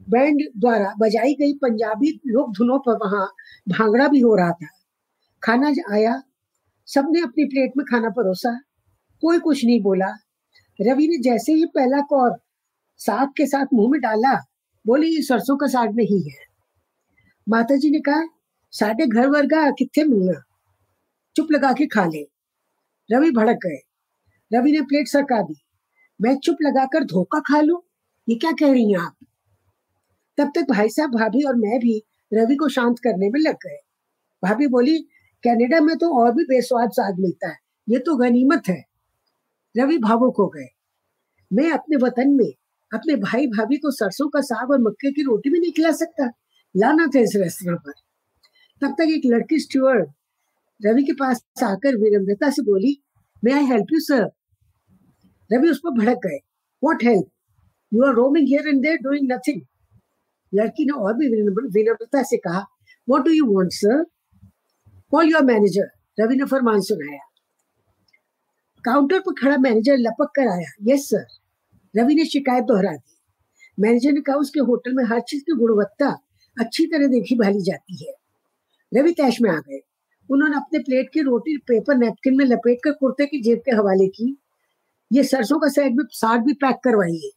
[0.10, 3.34] बैंड द्वारा बजाई गई पंजाबी लोक धुनों पर वहाँ
[3.70, 4.68] भांगड़ा भी हो रहा था।
[5.44, 6.22] खाना आया।
[6.86, 8.62] सबने अपनी प्लेट में खाना परोसा।
[9.22, 10.08] कोई कुछ नहीं बोला।
[10.82, 12.40] रवि ने जैसे ही पहला कौर
[12.98, 14.46] साग के साथ मुँह में डाला,
[14.88, 16.38] बोली, ये सरसों का साग नहीं है।
[17.50, 18.28] माता जी ने कहा,
[18.72, 20.44] साढ़े घर वर्गा कितने मिलना?
[21.36, 22.30] चुप लगा के खा ले।
[23.12, 23.85] रवि भड़क गए।
[24.54, 25.56] रवि ने प्लेट सरका दी।
[26.22, 27.86] मैं चुप लगाकर धोखा खा लू?
[28.30, 29.16] ये क्या कह रही हैं आप?
[30.38, 32.04] तब तक भाई साहब भाभी और मैं भी
[32.34, 33.80] रवि को शांत करने में लग गए।
[34.44, 34.98] भाभी बोली,
[35.44, 37.58] कनाडा में तो और भी बेस्वाद साग मिलता है।
[37.90, 38.86] ये तो गनीमत है।
[39.78, 40.68] रवि भावुक हो गए।
[41.54, 42.54] मैं अपने वतन में
[42.94, 46.32] अपने भाई भाभी को सरसों का साग और मक्के की रोटी भी नहीं खिला सकता?
[46.78, 47.92] लाना था इस रेस्टोरेंट पर।
[48.82, 50.10] तब तक एक लड़की स्टूअर्ड
[50.86, 53.04] रवि के पास आकर विनम्रता से बोली
[53.44, 54.32] may I help you sir
[55.52, 56.40] Ravi उस पर भड़क गए
[56.84, 57.28] what help
[57.94, 59.62] you are roaming here and there doing nothing
[60.54, 62.66] लड़की ने और भी विनम्रता से कहा
[63.10, 64.04] what do you want sir
[65.12, 65.88] call your manager
[66.20, 67.20] Ravi ने फरमान सुनाया।
[68.84, 71.26] काउंटर पर खड़ा मैनेजर लपक कर आया। यस सर
[71.94, 73.14] रवि ने शिकायत दोहरा दी।
[73.80, 76.10] मैनेजर ने कहा, उसके होटल में हर चीज़ की गुणवत्ता
[76.58, 78.14] अच्छी तरह देखी भाली जाती है।
[78.92, 79.80] रवि तैश में आ गए।
[80.30, 84.08] उन्होंने अपने प्लेट की रोटी पेपर नैपकिन में लपेट कर कुर्ते की जेब के हवाले
[84.08, 84.38] की।
[85.12, 87.32] ये सरसों का सैग भी, साग भी पैक करवाइए।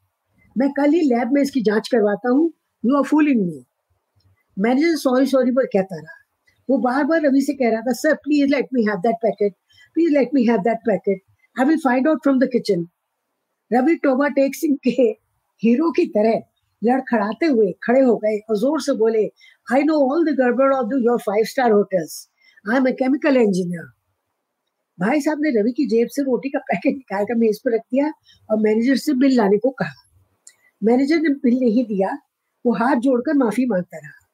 [0.56, 2.52] मैं कल ही लैब में इसकी जाँच करवाता हूँ।
[2.84, 3.64] You are full in me
[4.56, 6.14] manager sorry sorry पर कहता रहा।
[6.68, 9.52] वो बार बार रवि से कह रहा था sir please let me have that packet
[9.96, 11.22] please let me have that packet
[11.56, 12.86] I will find out from the kitchen
[13.70, 15.02] Ravi Toba Tek Singh के
[15.62, 16.42] hero की तरह
[16.82, 19.24] लड़खड़ाते हुए खड़े हो गए और ज़ोर से बोले
[19.68, 22.18] आई नो ऑल द गड़बड़ of your five star hotels
[22.64, 23.88] I am a chemical engineer
[24.98, 27.80] भाई साहब ने रवि की जेब से रोटी का पैकेट निकाल कर मेज पर रख
[27.82, 28.12] दिया
[28.48, 29.94] और मैनेजर से बिल लाने को कहा।
[30.82, 32.08] मैनेजर ने बिल नहीं दिया,
[32.64, 34.26] वो हाथ जोड़कर माफ़ी माँगता रहा।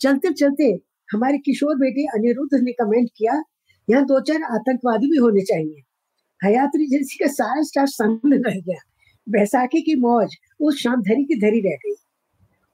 [0.00, 0.70] चलते चलते
[1.08, 3.42] हमारे किशोर बेटे अनिरुद्ध ने कमेंट किया,
[3.88, 5.82] यहाँ दो चार आतंकवादी भी होने चाहिए।
[6.40, 8.78] हयात एजेंसी का सारा स्टाफ सामने रह गया।
[9.26, 11.94] बैसाखी की मौज उस शाम धरी की धरी रह गई।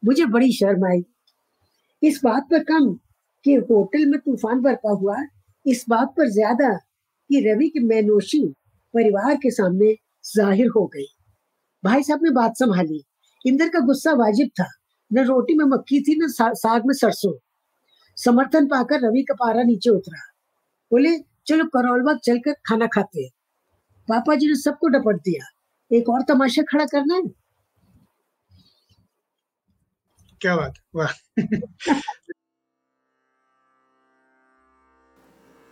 [0.02, 1.02] मुझे बड़ी शर्म आई।
[2.02, 2.92] इस बात पर कम
[3.46, 5.16] कि होटल में तूफ़ान बरपा हुआ,
[5.66, 6.78] इस बात पर ज़्यादा
[7.32, 8.46] कि रवि की मैनोशी
[8.94, 11.06] परिवार के सामने ज़ाहिर हो गई।
[11.84, 13.02] भाई साहब ने बात संभाली।
[13.46, 14.66] इंदर का गुस्सा वाजिब था।
[15.10, 17.32] न रोटी में मक्खी थी, न साग में सरसों।
[18.16, 20.20] समर्थन पाकर रवि का पारा नीचे उतरा।
[20.92, 23.30] बोले, चलो करौलबाग चलकर खाना खाते हैं।
[24.08, 25.46] पापा जी ने सबको डपट दिया।
[25.90, 27.22] एक और तमाशा खड़ा करना है?
[30.40, 31.12] क्या बात वाह।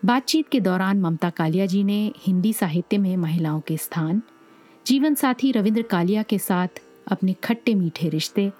[0.02, 4.20] बातचीत के दौरान ममता कालिया जी ने हिंदी साहित्य में महिलाओं के स्थान,
[4.86, 8.50] जीवन साथी रविंद्र कालिया के साथ अपने खट्टे मीठे रिश्ते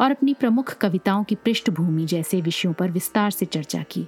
[0.00, 4.06] और अपनी प्रमुख कविताओं की पृष्ठभूमि जैसे विषयों पर विस्तार से चर्चा की।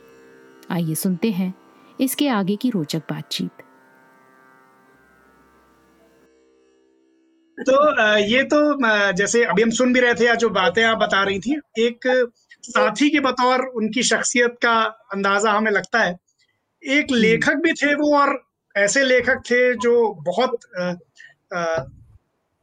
[0.71, 1.53] आइए सुनते हैं
[2.01, 3.63] इसके आगे की रोचक बातचीत।
[7.59, 11.23] तो ये तो जैसे अभी हम सुन भी रहे थे या जो बातें आप बता
[11.23, 12.09] रही थी, एक
[12.65, 14.75] साथी के बतौर उनकी शख्सियत का
[15.13, 16.17] अंदाज़ा हमें लगता है
[16.87, 18.45] एक हम्म। लेखक भी थे वो और
[18.77, 20.59] ऐसे लेखक थे जो बहुत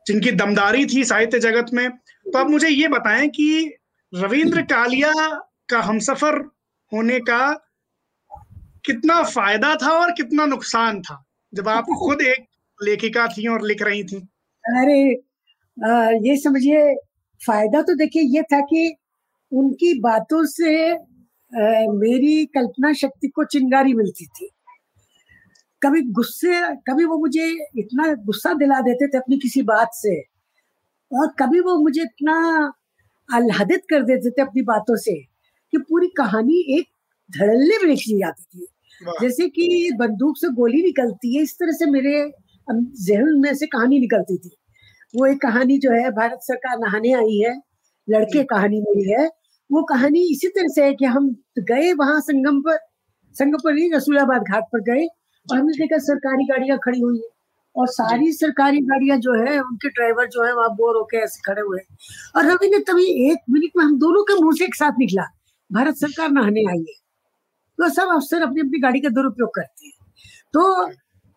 [0.08, 3.74] जिनकी दमदारी थी साहित्य जगत में। तो आप मुझे ये बताएँ कि
[4.16, 5.14] रविंद्र कालिया
[5.70, 6.38] का हमसफर
[6.94, 7.54] होने का
[8.86, 12.46] कितना फ़ायदा था और कितना नुकसान था जब आप खुद एक
[12.84, 14.18] लेखिका थी और लिख रही थी?
[14.66, 15.14] अरे
[15.86, 16.96] आ, ये समझिए
[17.42, 18.96] फ़ायदा तो देखिए ये था कि
[19.54, 20.98] उनकी बातों से आ,
[21.52, 24.50] मेरी कल्पना शक्ति को चिंगारी मिलती थी।
[25.82, 27.46] कभी गुस्से कभी वो मुझे
[27.80, 30.20] इतना गुस्सा दिला देते थे अपनी किसी बात से
[31.12, 32.36] और कभी वो मुझे इतना
[33.30, 35.14] आह्लादित कर देते थे अपनी बातों से
[35.74, 36.88] कि पूरी कहानी एक
[37.30, 38.66] धड़ल्ले में लिख ली जाती थी।
[39.22, 42.14] जैसे कि बंदूक से गोली निकलती है इस तरह से मेरे
[42.68, 44.56] जहन में से कहानी निकलती थी।
[45.14, 47.56] वो एक कहानी जो है भारत सरकार नहाने आई है
[48.08, 49.28] लड़के कहानी मेरी है।
[49.70, 51.30] वो कहानी इसी तरह से है कि हम
[51.62, 52.78] गए वहाँ संगम पर
[53.36, 55.06] संगम पर नहीं रसूलाबाद घाट पर गए
[55.48, 57.30] और हमने देखा सरकारी गाड़ियाँ खड़ी हुई है।
[57.76, 61.62] और सारी सरकारी गाड़ियाँ जो है उनके ड्राइवर जो है वहाँ बोर होके ऐसे खड़े
[61.62, 61.80] हुए
[62.36, 65.24] और रवि ने तभी एक मिनट में हम दोनों के मुँह से एक साथ निकला
[65.70, 66.96] भारत सरकार नहाने आई है।
[67.80, 69.94] तो सब अफसर अपनी अपनी गाड़ी का दुरुपयोग करते हैं।
[70.54, 70.92] तो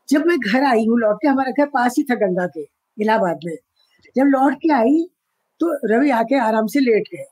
[0.09, 2.63] जब मैं घर आई हूँ लौट के हमारा घर पास ही था गंगा के
[2.99, 3.57] इलाहाबाद में।
[4.17, 5.05] जब लौट के आई
[5.61, 7.25] तो रवि आके आराम से लेट गए।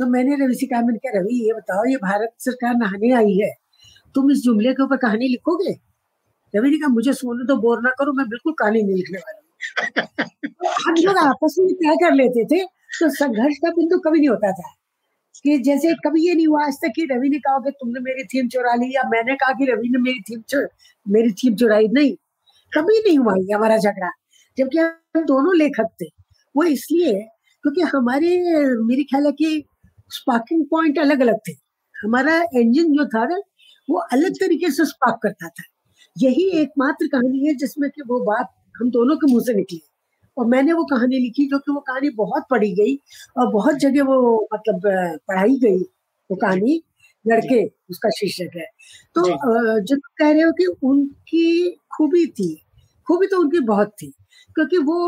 [0.00, 3.36] तो मैंने रवि से कहा मैंने कहा रवि ये बताओ ये भारत सरकार नहाने आई
[3.38, 3.50] है।
[4.14, 5.72] तुम इस जुमले के ऊपर कहानी लिखोगे?
[6.54, 9.38] रवि ने कहा मुझे सोने तो बोर ना करो मैं बिल्कुल कहानी नहीं लिखने वाला
[10.80, 14.52] हम लोग आपस में तय कर लेते थे तो संघर्ष का बिंदु कभी नहीं होता
[14.52, 14.74] था।
[15.44, 18.24] कि जैसे कभी ये नहीं हुआ आज तक कि रवि ने कहा कि तुमने मेरी
[18.24, 20.68] थीम चुरा ली या मैंने कहा कि रवि ने मेरी थीम चुर,
[21.06, 22.14] मेरी थीम चुराई। नहीं
[22.72, 24.10] कभी नहीं हुआ ये हमारा झगड़ा।
[24.58, 26.06] जबकि हम दोनों लेखक थे
[26.54, 27.12] वो इसलिए
[27.64, 28.36] क्योंकि हमारे
[28.82, 29.64] मेरे ख्याल है कि
[30.10, 31.52] स्पार्किंग पॉइंट अलग अलग थे।
[31.96, 33.40] हमारा इंजन जो था ना
[33.88, 35.64] वो अलग तरीके से स्पार्क करता था।
[36.16, 38.48] यही एकमात्र कहानी है जिसमें कि वो बात
[38.80, 39.80] हम दोनों के मुँह से निकली।
[40.36, 42.96] और मैंने वो कहानी लिखी जो कि वो कहानी बहुत पढ़ी गई
[43.38, 44.80] और बहुत जगह वो मतलब
[45.28, 45.80] पढ़ाई गई
[46.30, 46.82] वो कहानी
[47.24, 48.66] लड़के उसका शीर्षक है।
[49.16, 49.22] तो
[49.80, 52.54] जो। कह रहे हो कि उनकी खूबी थी
[53.06, 54.06] खूबी तो उनकी बहुत थी
[54.56, 54.98] क्योंकि वो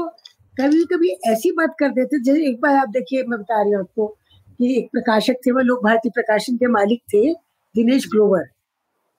[0.56, 3.80] कभी कभी ऐसी बात कर देते जैसे एक बार आप देखिए मैं बता रही हूँ
[3.80, 4.16] आपको
[4.58, 7.32] कि एक प्रकाशक थे वो लोग भारतीय प्रकाशन के मालिक थे
[7.74, 8.44] दिनेश ग्रोवर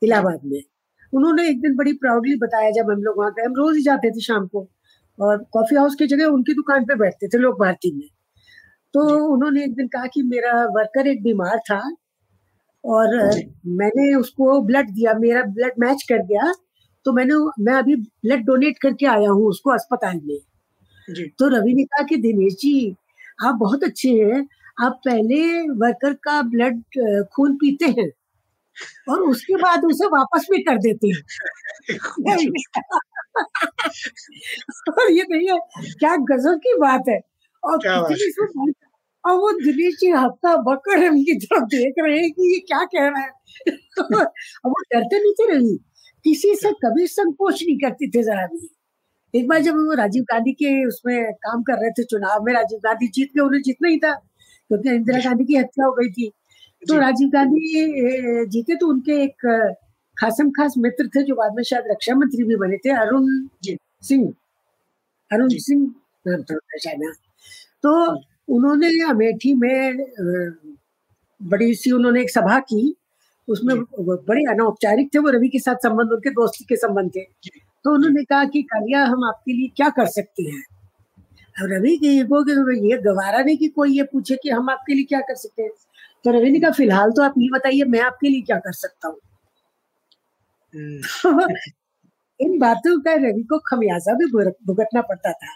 [0.02, 0.62] इलाहाबाद में।
[1.14, 4.12] उन्होंने एक दिन बड़ी प्राउडली बताया जब हम लोग वहाँ गए हम रोज ही जाते
[4.12, 4.68] थे शाम को
[5.20, 8.08] और कॉफ़ी हाउस की जगह उनकी दुकान पे बैठते थे लोग भारती में।
[8.94, 9.02] तो
[9.34, 11.80] उन्होंने एक दिन कहा कि मेरा वर्कर एक बीमार था
[12.84, 13.16] और
[13.78, 16.52] मैंने उसको ब्लड दिया मेरा ब्लड मैच कर गया
[17.06, 20.38] तो मैंने मैं अभी ब्लड डोनेट करके आया हूँ उसको अस्पताल में।
[21.40, 22.96] तो रवि ने कहा कि दिनेश जी
[23.46, 24.46] आप बहुत अच्छे हैं
[24.84, 25.42] आप पहले
[25.80, 26.82] वर्कर का ब्लड
[27.36, 28.10] खून पीते हैं
[29.10, 31.24] और उसके बाद उसे वापस भी कर देते हैं।
[34.92, 35.58] और ये नहीं है
[36.00, 37.20] क्या गजब की बात है।
[37.64, 37.88] और
[39.24, 43.08] और वो दिनेश जी हफ़्ता बकड़ उनकी तरफ़ देख रहे हैं कि ये क्या कह
[43.08, 43.32] रहा है।
[44.02, 44.24] और
[44.66, 45.78] वो डरते नहीं थे रही
[46.26, 48.70] किसी से कभी संकोच नहीं करती थे जरा भी।
[49.34, 52.80] एक बार जब वो राजीव गांधी के उसमें काम कर रहे थे चुनाव में राजीव
[52.80, 54.22] गांधी जीत गए उन्हें जीतना ही था।
[54.70, 56.30] क्योंकि इंदिरा गांधी की हत्या हो गई थी।
[56.84, 59.46] तो राजीव गांधी जीते तो उनके एक
[60.18, 63.28] खासम खास मित्र थे जो बाद में शायद रक्षा मंत्री भी बने थे अरुण
[64.04, 64.28] सिंह।
[65.32, 65.86] अरुण सिंह
[66.26, 67.14] नाम था शायद हाँ।
[67.84, 67.92] तो
[68.48, 69.98] उन्होंने अमेठी में
[71.42, 72.96] बड़ी सी उन्होंने एक सभा की।
[73.48, 77.24] उसमें बड़े अनौपचारिक थे वो रवि के साथ संबंध उनके दोस्ती के संबंध थे।
[77.86, 80.64] तो उन्होंने कहा कि कालिया हम आपके लिए क्या कर सकते हैं?
[81.62, 82.40] अब रवि के को
[82.90, 85.72] ये गवारा नहीं कि कोई ये पूछे कि हम आपके लिए क्या कर सकते हैं?
[86.26, 89.08] तो रवि ने कहा फ़िलहाल तो आप ये बताइए मैं आपके लिए क्या कर सकता
[89.08, 89.20] हूँ?
[90.74, 91.48] हम्म।
[92.40, 94.26] इन बातों का रवि को खमियाजा भी
[94.66, 95.54] भुगतना पड़ता था।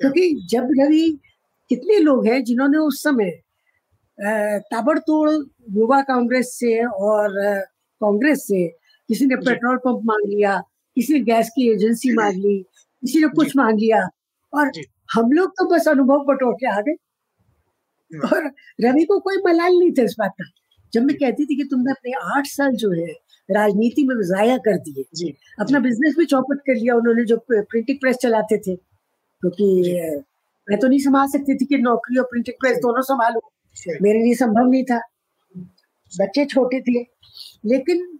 [0.00, 1.18] क्योंकि तो जब रवि
[1.70, 3.30] कितने लोग हैं जिन्होंने उस समय
[4.72, 5.30] ताबड़तोड़
[5.70, 7.28] युवा कांग्रेस से और
[8.00, 8.68] कांग्रेस से
[9.08, 10.62] किसी ने पेट्रोल पंप मांग लिया
[10.96, 12.58] किसी ने गैस की एजेंसी मांग ली
[13.02, 14.08] किसी ने कुछ मांग लिया
[14.52, 14.70] और
[15.08, 16.94] हम लोग तो बस अनुभव बटोर के आ गए।
[18.10, 18.46] और
[18.80, 20.44] रवि को कोई मलाल नहीं था इस बात का।
[20.92, 23.06] जब मैं कहती थी कि तुमने अपने आठ साल जो है
[23.48, 28.16] राजनीति में जाया कर दिए अपना बिज़नेस भी चौपट कर लिया उन्होंने जो प्रिंटिंग प्रेस
[28.16, 29.64] चलाते थे। क्योंकि
[30.14, 33.40] तो मैं तो नहीं संभाल सकती थी कि नौकरी और प्रिंटिंग प्रेस दोनों संभालू।
[34.02, 35.00] मेरे लिए संभव नहीं था।
[36.12, 37.00] बच्चे छोटे थे।
[37.66, 38.18] लेकिन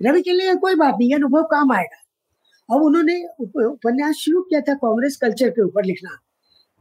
[0.00, 1.99] रवि के लिए कोई बात नहीं अनुभव काम आएगा।
[2.70, 3.16] अब उन्होंने
[3.66, 6.10] उपन्यास शुरू किया था कांग्रेस कल्चर के ऊपर लिखना।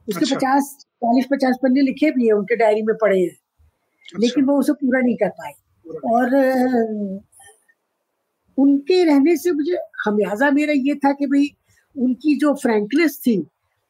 [0.08, 4.20] उसके अच्छा। पचास चालीस पचास पन्ने लिखे भी है उनके डायरी में पढ़े हैं। अच्छा।
[4.20, 5.54] लेकिन वो उसे पूरा नहीं कर पाए।
[6.14, 6.36] और
[8.58, 11.50] उनके रहने से मुझे हमियाजा मेरा ये था कि भाई
[11.96, 13.38] उनकी जो फ्रेंकनेस थी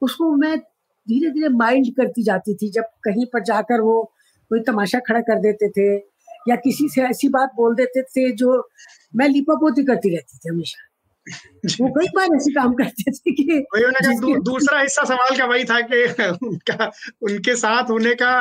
[0.02, 4.02] उसको मैं धीरे धीरे माइंड करती जाती थी। जब कहीं पर जाकर वो
[4.52, 5.96] कोई तमाशा खड़ा कर देते थे
[6.50, 8.62] या किसी से ऐसी बात बोल देते थे जो
[9.16, 10.89] मैं लिपापोती करती रहती थी हमेशा।
[11.82, 13.60] वो कई बार ऐसे काम करते थे कि
[14.22, 16.04] दू, दूसरा हिस्सा सवाल का वही था कि
[16.48, 18.32] उनका उनके साथ होने का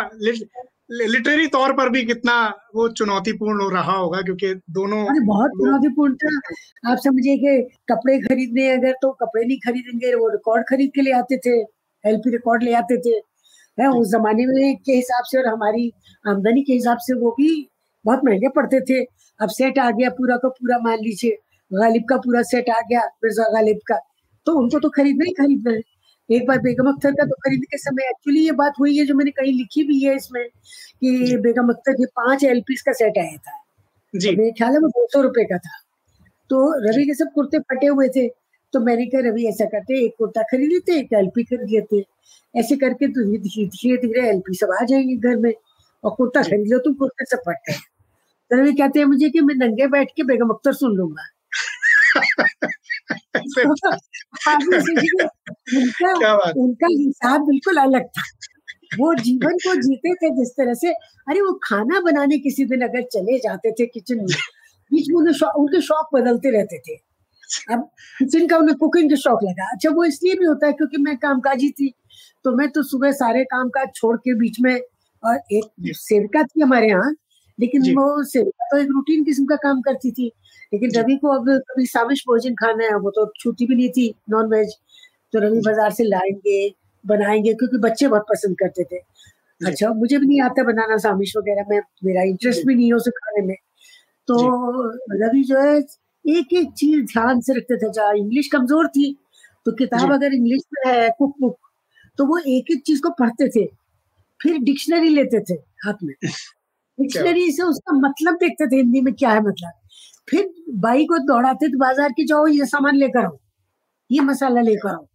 [0.91, 2.35] लिटरेरी तौर पर भी कितना
[2.75, 8.19] वो चुनौतीपूर्ण हो रहा होगा क्योंकि दोनों अरे बहुत चुनौतीपूर्ण था। आप समझिए कि कपड़े
[8.21, 11.59] खरीदने अगर तो कपड़े नहीं खरीदेंगे वो रिकॉर्ड खरीद के ले आते थे
[12.05, 13.17] एलपी रिकॉर्ड ले आते थे।
[13.79, 15.93] है उस जमाने में के हिसाब से और हमारी
[16.29, 17.51] आमदनी के हिसाब से वो भी
[18.05, 19.03] बहुत महँगे पड़ते थे।
[19.41, 21.37] अब सेट आ गया पूरा का पूरा मान लीजिए।
[21.71, 23.99] गालिब का पूरा सेट आ गया मिर्ज़ा गालिब का।
[24.47, 25.81] तो उनको तो खरीदना ही खरीदना है।
[26.29, 29.15] एक बार बेगम अख्तर का तो खरीदने के समय एक्चुअली ये बात हुई है जो
[29.15, 33.37] मैंने कहीं लिखी भी है इसमें कि बेगम अख्तर के पाँच एल का सेट आया
[33.37, 33.59] था।
[34.15, 35.79] जी। मेरे ख्याल है वो दो सौ रुपए का था।
[36.51, 38.27] तो रवि के सब कुर्ते फटे हुए थे।
[38.73, 42.05] तो मैंने कहा रवि ऐसा करते एक कुर्ता खरीद लेते एक एलपी खरीद लेते
[42.55, 45.53] ऐसे करके तो धीरे धीरे एलपी सब आ जाएँगे घर में
[46.05, 47.81] और कुर्ता खरीद लो तुम कुर्ते सब फटते हैं।
[48.51, 51.29] तो रवि कहते हैं मुझे कि मैं नंगे बैठ के बेगम अख्तर सुन लूँगा।
[55.77, 56.33] उनका
[56.63, 58.23] उनका हिसाब बिल्कुल अलग था।
[58.99, 63.03] वो जीवन को जीते थे जिस तरह से अरे वो खाना बनाने किसी दिन अगर
[63.13, 64.27] चले जाते थे किचन में
[64.91, 66.95] बीच में उन्हें उनके शौक बदलते रहते थे।
[67.73, 70.97] अब किचन का उन्हें कुकिंग का शौक लगा। अच्छा वो इसलिए भी होता है क्योंकि
[71.03, 71.93] मैं कामकाजी थी
[72.45, 74.75] तो मैं तो सुबह सारे काम काज छोड़ के बीच में
[75.23, 77.15] और एक सेविका थी हमारे यहाँ
[77.59, 80.31] लेकिन वो सेविका तो एक रूटीन किस्म का काम करती थी।
[80.73, 84.15] लेकिन रवि को अब कभी सामिश भोजन खाना है वो तो छुट्टी भी नहीं थी
[84.31, 84.75] नॉन वेज
[85.33, 86.59] तो रवि बाज़ार से लाएँगे
[87.05, 88.99] बनाएँगे क्योंकि बच्चे बहुत पसंद करते थे।
[89.61, 93.11] अच्छा मुझे भी नहीं आता बनाना सामिश वगैरह में मेरा इंटरेस्ट भी नहीं है उसे
[93.13, 93.57] खाने में।
[94.29, 94.37] तो
[95.17, 95.79] रवि जो है
[96.25, 99.13] एक एक चीज़ ध्यान से रखते थे जहाँ इंग्लिश कमज़ोर थी
[99.67, 101.59] तो किताब अगर इंग्लिश में है कुक बुक
[102.19, 103.67] तो वो एक एक चीज़ को पढ़ते थे
[104.41, 105.55] फिर डिक्शनरी लेते थे
[105.87, 106.15] हाथ में।
[106.99, 109.73] डिक्शनरी से उसका मतलब देखते थे हिंदी में क्या है मतलब?
[110.29, 113.39] फिर भाई को दौड़ाते थे बाज़ार के जाओ ये सामान लेकर आओ
[114.11, 115.07] ये मसाला लेकर आओ।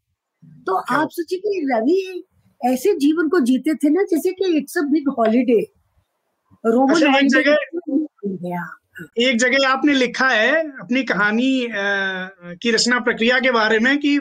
[0.67, 2.23] तो आप सोचिए कि रवि
[2.61, 5.59] ऐसे जीवन को जीते थे ना जैसे कि it's a big holiday
[6.63, 6.93] Roman
[8.93, 11.67] अच्छा, एक जगह आपने लिखा है अपनी कहानी
[12.61, 14.17] की रचना प्रक्रिया के बारे में कि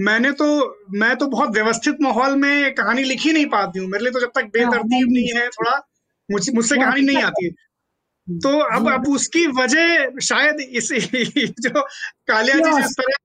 [0.00, 0.46] मैंने तो
[0.94, 4.20] मैं तो बहुत व्यवस्थित माहौल में कहानी लिख ही नहीं पाती हूँ। मेरे लिए तो
[4.20, 5.76] जब तक हाँ, बेतरतीब नहीं है थोड़ा
[6.28, 7.50] मुझसे कहानी नहीं आती
[8.28, 10.98] तो अब अब उसकी वजह शायद इसी
[11.60, 11.80] जो
[12.28, 13.16] कालिया जी जिस तरह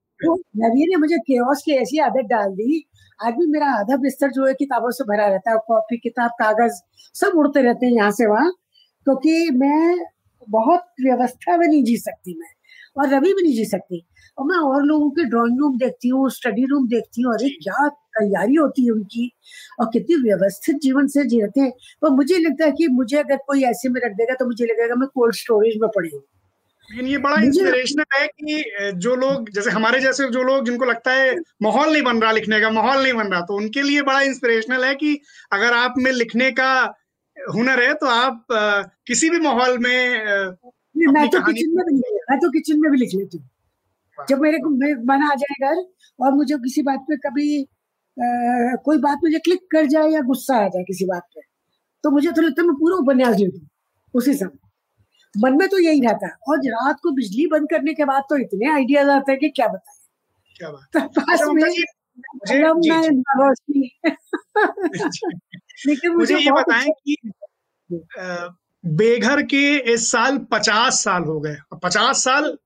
[0.56, 2.88] नवी ने मुझे केओस की ऐसी आदत डाल दी।
[3.24, 6.80] आज भी मेरा आधा बिस्तर जो है किताबों से भरा रहता है कॉपी किताब कागज़
[7.14, 8.52] सब उड़ते रहते हैं यहाँ से वहाँ
[9.06, 10.06] क्योंकि मैं
[10.48, 12.50] बहुत व्यवस्था में नहीं जी सकती मैं
[12.98, 14.07] और रवि भी नहीं जी सकती।
[14.38, 17.88] और मैं और लोगों के ड्राइंग रूम देखती हूँ स्टडी रूम देखती हूँ अरे क्या
[18.18, 19.30] तैयारी होती है उनकी
[19.80, 21.70] और कितनी व्यवस्थित जीवन से जीते हैं।
[22.02, 24.94] पर मुझे लगता है कि मुझे अगर कोई ऐसे में रख देगा तो मुझे लगेगा
[24.94, 26.22] मैं कोल्ड स्टोरेज में पड़ी हूँ।
[26.90, 31.12] लेकिन ये बड़ा इंस्पिरेशनल है कि जो लोग जैसे हमारे जैसे जो लोग जिनको लगता
[31.12, 34.20] है माहौल नहीं बन रहा लिखने का माहौल नहीं बन रहा तो उनके लिए बड़ा
[34.22, 35.20] इंस्पिरेशनल है कि
[35.52, 36.72] अगर आप में लिखने का
[37.36, 40.24] हुनर है तो आप आ, किसी भी माहौल में
[40.96, 41.94] मैं तो किचन में भी
[42.30, 43.48] मैं तो किचन में भी लिख लेती हूँ।
[44.18, 44.70] जब मेरे को
[45.04, 45.82] मन आ जाए घर
[46.18, 50.56] और मुझे किसी बात पे कभी आ, कोई बात मुझे क्लिक कर जाए या गुस्सा
[50.56, 51.40] आ जाए किसी बात पे
[52.04, 53.68] तो मुझे तो लगता है मैं पूरा उपन्यास लेती हूँ
[54.14, 54.58] उसी समय।
[55.34, 58.36] मन में तो यही रहता है। और रात को बिजली बंद करने के बाद तो
[58.36, 59.96] इतने आइडियाज़ आते हैं कि क्या बताए।
[60.56, 61.82] क्या बात। तो अच्छा में ममता जी
[62.34, 63.90] मुझे कलम जी में जी। रोशनी
[65.86, 67.16] लेकिन मुझे मुझे ये बताएँ कि
[68.84, 72.56] बेघर के इस साल पचास साल हो गए। पचास साल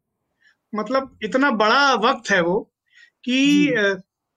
[0.74, 2.72] मतलब इतना बड़ा वक्त है वो
[3.24, 3.68] कि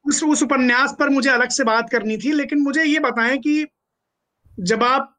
[0.08, 3.68] उस उस उपन्यास पर मुझे अलग से बात करनी थी लेकिन मुझे ये बताएँ कि
[4.60, 5.12] जब आप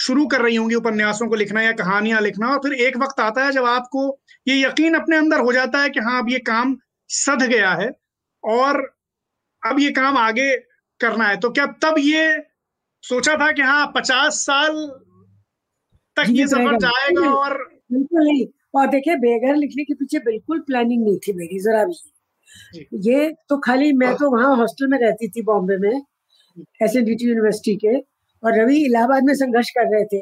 [0.00, 3.44] शुरू कर रही होंगी उपन्यासों को लिखना या कहानियाँ लिखना और फिर एक वक्त आता
[3.44, 6.76] है जब आपको ये यकीन अपने अंदर हो जाता है कि हाँ अब ये काम
[7.08, 7.90] सध गया है
[8.44, 8.96] और
[9.66, 10.56] अब ये काम आगे
[11.00, 12.42] करना है तो क्या तब ये
[13.02, 14.86] सोचा था कि हाँ पचास साल
[16.16, 20.60] तक ये जीवित सफ़र जाएगा और बिल्कुल नहीं। और देखिए बेघर लिखने के पीछे बिल्कुल
[20.60, 21.94] प्लानिंग नहीं थी मेरी जरा भी।
[23.04, 26.02] ये तो खाली मैं तो वहाँ हॉस्टल में रहती थी बॉम्बे में
[26.82, 27.96] एस यूनिवर्सिटी के
[28.42, 30.20] और रवि इलाहाबाद में संघर्ष कर रहे थे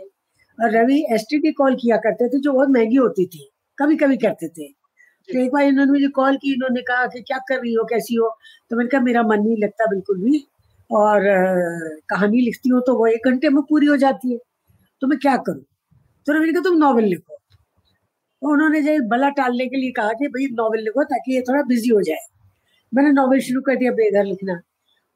[0.59, 3.49] और रवि एसटीडी कॉल किया करते थे जो बहुत महँगी होती थी
[3.79, 4.69] कभी कभी करते थे।
[5.29, 8.15] तो एक बार इन्होंने मुझे कॉल की इन्होंने कहा कि क्या कर रही हो कैसी
[8.15, 8.29] हो?
[8.71, 10.45] तो मैंने कहा मेरा मन नहीं लगता बिल्कुल भी
[10.91, 11.23] और
[12.11, 14.39] कहानी लिखती हूँ तो वो एक घंटे में पूरी हो जाती है
[15.03, 15.63] तो मैं क्या करूँ?
[16.27, 17.39] तो रवि ने कहा तुम नॉवल लिखो।
[18.43, 21.91] उन्होंने जो बला टालने के लिए कहा कि भाई नॉवल लिखो ताकि ये थोड़ा बिज़ी
[21.91, 22.27] हो जाए।
[22.93, 24.61] मैंने नॉवल शुरू कर दिया बेघर लिखना।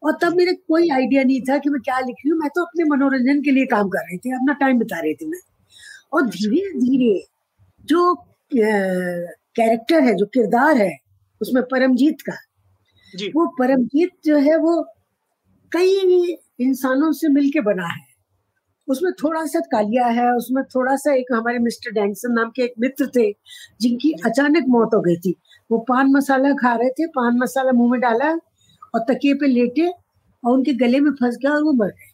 [0.03, 2.65] और तब मेरे कोई आइडिया नहीं था कि मैं क्या लिख रही हूँ। मैं तो
[2.65, 5.41] अपने मनोरंजन के लिए काम कर रही थी अपना टाइम बिता रही थी मैं।
[6.13, 7.15] और धीरे धीरे
[7.85, 8.15] जो
[8.53, 10.93] कैरेक्टर है जो किरदार है
[11.41, 12.37] उसमें परमजीत का
[13.13, 14.83] जी। वो परमजीत जो है वो
[15.73, 18.06] कई इंसानों से मिलके बना है।
[18.89, 22.75] उसमें थोड़ा सा कालिया है, उसमें थोड़ा सा एक हमारे मिस्टर डैंसन नाम के एक
[22.81, 23.31] मित्र थे,
[23.81, 25.35] जिनकी अचानक मौत हो गई थी।
[25.71, 28.33] वो पान मसाला खा रहे थे, पान मसाला मुँह में डाला
[28.95, 32.13] और तकिए पे लेटे और उनके गले में फंस गया और वो मर गए।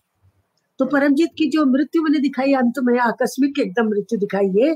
[0.78, 4.74] तो परमजीत की जो मृत्यु मैंने दिखाई, अंत में आकस्मिक एकदम मृत्यु दिखाई है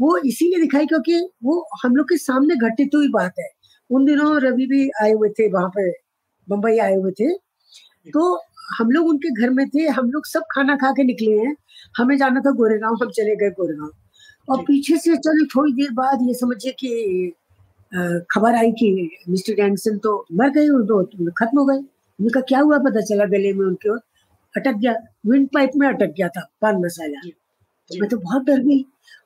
[0.00, 1.14] वो इसीलिए दिखाई क्योंकि
[1.44, 3.48] वो हम लोग के सामने घटित हुई बात है।
[3.90, 5.92] उन दिनों रवि भी आए हुए थे, वहाँ पर
[6.48, 7.32] बम्बई आए हुए थे।
[8.10, 8.36] तो
[8.68, 11.54] हम लोग उनके घर में थे हम लोग सब खाना खा के निकले हैं।
[11.96, 13.90] हमें जाना था गोरेगांव हम चले गए गोरेगांव।
[14.48, 17.32] और पीछे से चले थोड़ी देर बाद ये समझिए कि
[18.30, 18.88] खबर आई कि
[19.28, 21.78] मिस्टर डैंसन तो मर गए और तो खत्म हो गए
[22.18, 22.78] उनका क्या हुआ?
[22.78, 24.00] पता चला गले में उनके और
[24.54, 24.92] अटक गया।
[25.26, 28.80] विंड पाइप में अटक गया था पान मसाला। तो मैं तो बहुत डर गई।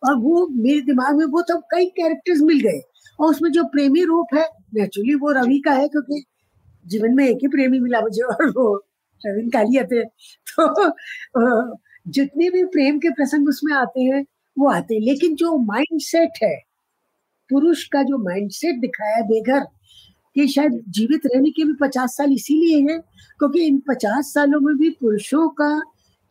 [0.07, 2.81] और वो मेरे दिमाग में वो तो कई कैरेक्टर्स मिल गए।
[3.21, 6.23] और उसमें जो प्रेमी रूप है नेचुरली वो रवि का है क्योंकि
[6.87, 8.77] जीवन में एक ही प्रेमी मिला मुझे और वो
[9.27, 10.03] रविन कालिया थे
[10.51, 10.91] तो
[12.09, 14.25] जितने भी प्रेम के प्रसंग उसमें आते हैं,
[14.57, 16.55] वो आते हैं। लेकिन जो माइंड सेट है,
[17.51, 19.65] पुरुष का जो माइंड सेट दिखाया बेघर
[20.37, 24.75] कि शायद जीवित रहने के भी पचास साल इसीलिए है, क्योंकि इन पचास सालों में
[24.77, 25.71] भी पुरुषों का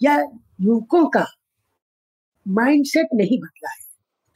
[0.01, 0.17] या
[0.61, 1.25] युवकों का
[2.45, 3.79] माइंड सेट नहीं बदला है।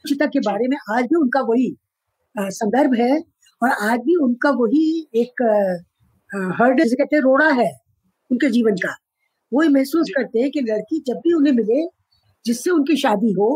[0.04, 1.74] चिता के बारे में आज भी उनका वही
[2.36, 3.18] संदर्भ है
[3.62, 5.42] और आज भी उनका वही एक
[6.60, 7.70] हर्ड कहते रोड़ा है।
[8.30, 8.94] उनके जीवन का।
[9.52, 11.82] वो ये महसूस करते हैं कि लड़की जब भी उन्हें मिले
[12.44, 13.48] जिससे उनकी शादी हो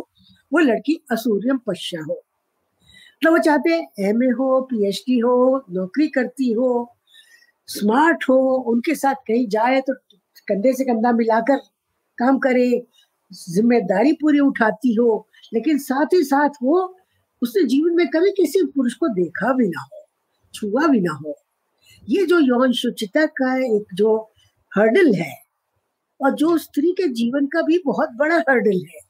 [0.52, 6.52] वो लड़की असूर्यम पश्या हो। मतलब वो चाहते हैं एमए हो पीएचडी हो नौकरी करती
[6.52, 6.70] हो
[7.68, 8.36] स्मार्ट हो
[8.72, 9.94] उनके साथ कहीं जाए तो
[10.48, 11.56] कंधे से कंधा मिलाकर
[12.18, 12.70] काम करे
[13.32, 16.78] ज़िम्मेदारी पूरी उठाती हो लेकिन साथ ही साथ वो
[17.42, 20.06] उसने जीवन में कभी किसी पुरुष को देखा भी ना हो
[20.54, 21.36] छुआ भी ना हो।
[22.08, 24.29] ये जो यौन शुचिता का एक जो
[24.72, 25.32] हर्डल है।
[26.20, 29.00] और जो स्त्री के जीवन का भी बहुत बड़ा हर्डल है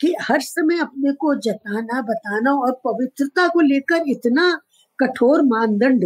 [0.00, 4.50] कि हर समय अपने को जताना बताना और पवित्रता को लेकर इतना
[4.98, 6.04] कठोर मानदंड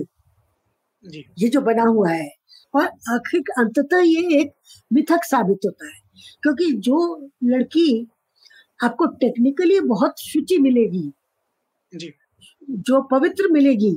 [1.39, 2.29] ये जो बना हुआ है।
[2.75, 4.53] और आखिर अंततः ये एक
[4.91, 6.01] मिथक साबित होता है
[6.43, 6.99] क्योंकि जो
[7.45, 7.87] लड़की
[8.81, 11.11] आपको टेक्निकली बहुत शुचि मिलेगी
[11.93, 12.13] जी।
[12.71, 13.93] जो पवित्र मिलेगी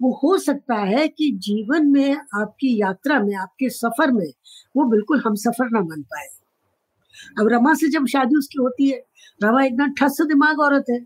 [0.00, 4.30] वो हो सकता है कि जीवन में, आपकी यात्रा में, आपके सफ़र में
[4.76, 6.26] वो बिल्कुल हम सफ़र ना बन पाए।
[7.40, 8.98] अब रमा से जब शादी उसकी होती है,
[9.40, 10.98] रमा एकदम ठस दिमाग औरत है।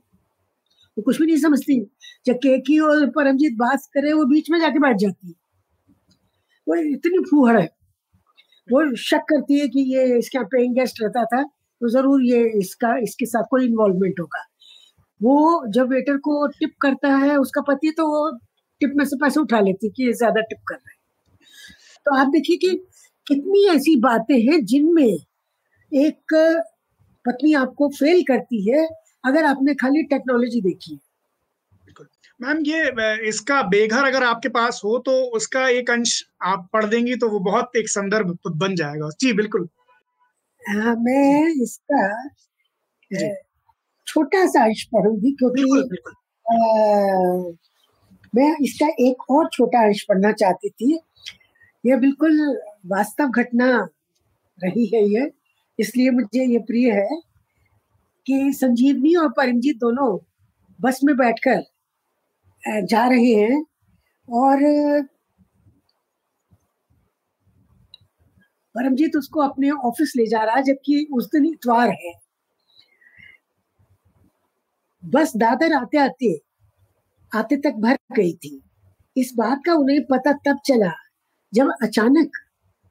[0.97, 1.81] वो कुछ भी नहीं समझती।
[2.27, 5.35] जब केकी और परमजीत बात करे, वो बीच में जाके बैठ जाती है।
[6.67, 7.69] वो इतनी फूहड़ है।
[8.69, 12.97] वो शक करती है कि ये इसके पेइंग गेस्ट रहता था तो ज़रूर ये इसका,
[12.97, 14.45] इसके साथ कोई इन्वॉल्वमेंट होगा।
[15.21, 18.31] वो जब वेटर को टिप करता है, उसका पति तो वो
[18.83, 21.01] टिप में से पैसे उठा लेती है कि ये ज़्यादा टिप कर रहा है।
[22.07, 22.71] तो आप देखिए कि
[23.27, 25.17] कितनी ऐसी बातें हैं जिनमें
[25.93, 26.35] एक
[27.25, 28.87] पत्नी आपको फेल करती है
[29.25, 31.01] अगर आपने खाली टेक्नोलॉजी देखी है।
[32.41, 37.17] मैम ये इसका बेघर अगर आपके पास हो तो उसका एक अंश आप पढ़ देंगी
[37.17, 39.69] तो वो बहुत एक संदर्भ बन जाएगा। जी बिल्कुल।
[40.63, 42.03] हाँ, मैं इसका
[44.07, 46.15] छोटा सा अंश पढ़ूँगी क्योंकि बिल्कुल बिल्कुल।
[46.47, 46.57] अ,
[48.33, 50.99] मैं इसका एक और छोटा अंश पढ़ना चाहती थी।
[51.85, 52.39] यह बिल्कुल
[52.87, 53.69] वास्तव घटना
[54.59, 55.31] रही है ये।
[55.79, 57.21] इसलिए मुझे ये प्रिय है
[58.27, 60.17] कि संजीवनी और परमजीत दोनों
[60.79, 61.63] बस में बैठकर
[62.85, 63.65] जा रहे हैं
[64.29, 64.61] और
[68.75, 72.13] परमजीत उसको अपने ऑफ़िस ले जा रहा है, जबकि उस दिन इतवार है।
[75.03, 76.31] बस दादर आते आते
[77.33, 78.61] आते तक भर गई थी।
[79.17, 80.91] इस बात का उन्हें पता तब चला
[81.53, 82.37] जब अचानक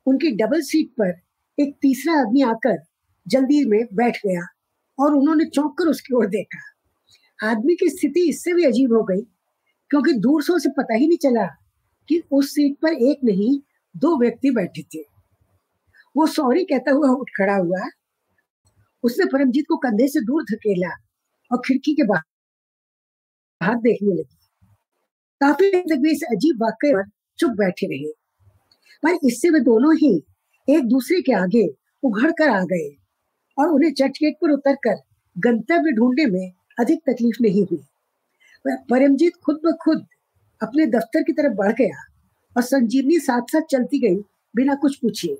[0.05, 1.13] उनकी डबल सीट पर
[1.57, 2.77] एक तीसरा आदमी आकर
[3.25, 4.45] जल्दी में बैठ गया
[4.99, 9.21] और उन्होंने चौंक कर उसकी ओर देखा। आदमी की स्थिति इससे भी अजीब हो गई,
[9.91, 11.45] क्योंकि दूर से उसे पता ही नहीं चला
[12.09, 13.59] कि उस सीट पर एक नहीं,
[13.95, 15.03] दो व्यक्ति बैठे थे।
[16.15, 17.87] वो सॉरी कहता हुआ उठ खड़ा हुआ,
[19.03, 20.89] उसने परमजीत को कंधे से दूर धकेला
[21.51, 22.23] और खिड़की के बाहर
[23.61, 24.37] देखने लगी।
[25.41, 27.03] काफ़ी तक भी इस अजीब वाक्य पर
[27.39, 28.11] चुप बैठे रहे।
[29.03, 30.15] पर इससे वे दोनों ही
[30.67, 31.67] एक दूसरे के आगे
[32.03, 32.89] उघड़ कर आ गए
[33.57, 34.95] और उन्हें चर्च गेट पर उतर कर
[35.35, 37.83] गंतव्य ढूँढने में अधिक तकलीफ़ नहीं हुई।
[38.65, 40.05] परमजीत खुद ब खुद
[40.61, 42.03] अपने दफ्तर की तरफ़ बढ़ गया
[42.55, 44.15] और संजीवनी साथ साथ चलती गई
[44.55, 45.37] बिना कुछ पूछे।